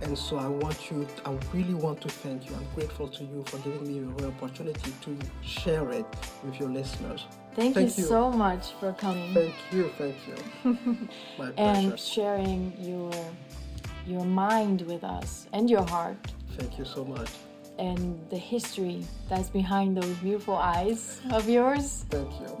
And 0.00 0.18
so 0.18 0.38
I 0.38 0.48
want 0.48 0.90
you, 0.90 1.06
I 1.24 1.38
really 1.52 1.74
want 1.74 2.00
to 2.00 2.08
thank 2.08 2.50
you. 2.50 2.56
I'm 2.56 2.66
grateful 2.74 3.06
to 3.06 3.22
you 3.22 3.44
for 3.46 3.58
giving 3.58 3.86
me 3.86 4.12
the 4.16 4.26
opportunity 4.26 4.92
to 5.02 5.16
share 5.44 5.88
it 5.92 6.06
with 6.42 6.58
your 6.58 6.70
listeners. 6.70 7.26
Thank, 7.54 7.76
Thank 7.76 7.96
you, 7.96 8.02
you. 8.02 8.08
so 8.08 8.32
much 8.32 8.72
for 8.80 8.92
coming 8.94 9.32
Thank 9.34 9.54
you, 9.70 9.92
thank 9.98 10.16
you. 10.26 10.34
My 11.38 11.52
and 11.56 11.90
pleasure. 11.90 11.96
sharing 11.96 12.72
your 12.80 13.12
your 14.06 14.24
mind 14.24 14.80
with 14.82 15.04
us 15.04 15.46
and 15.52 15.70
your 15.70 15.86
heart 15.86 16.16
Thank 16.60 16.78
you 16.78 16.84
so 16.84 17.04
much. 17.04 17.30
and 17.78 18.20
the 18.28 18.36
history 18.36 19.02
that's 19.30 19.48
behind 19.48 19.96
those 19.96 20.14
beautiful 20.20 20.56
eyes 20.56 21.18
of 21.30 21.48
yours. 21.48 22.04
Thank 22.10 22.30
you. 22.40 22.52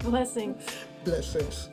Blessings. 0.10 0.64
Blessings. 1.04 1.68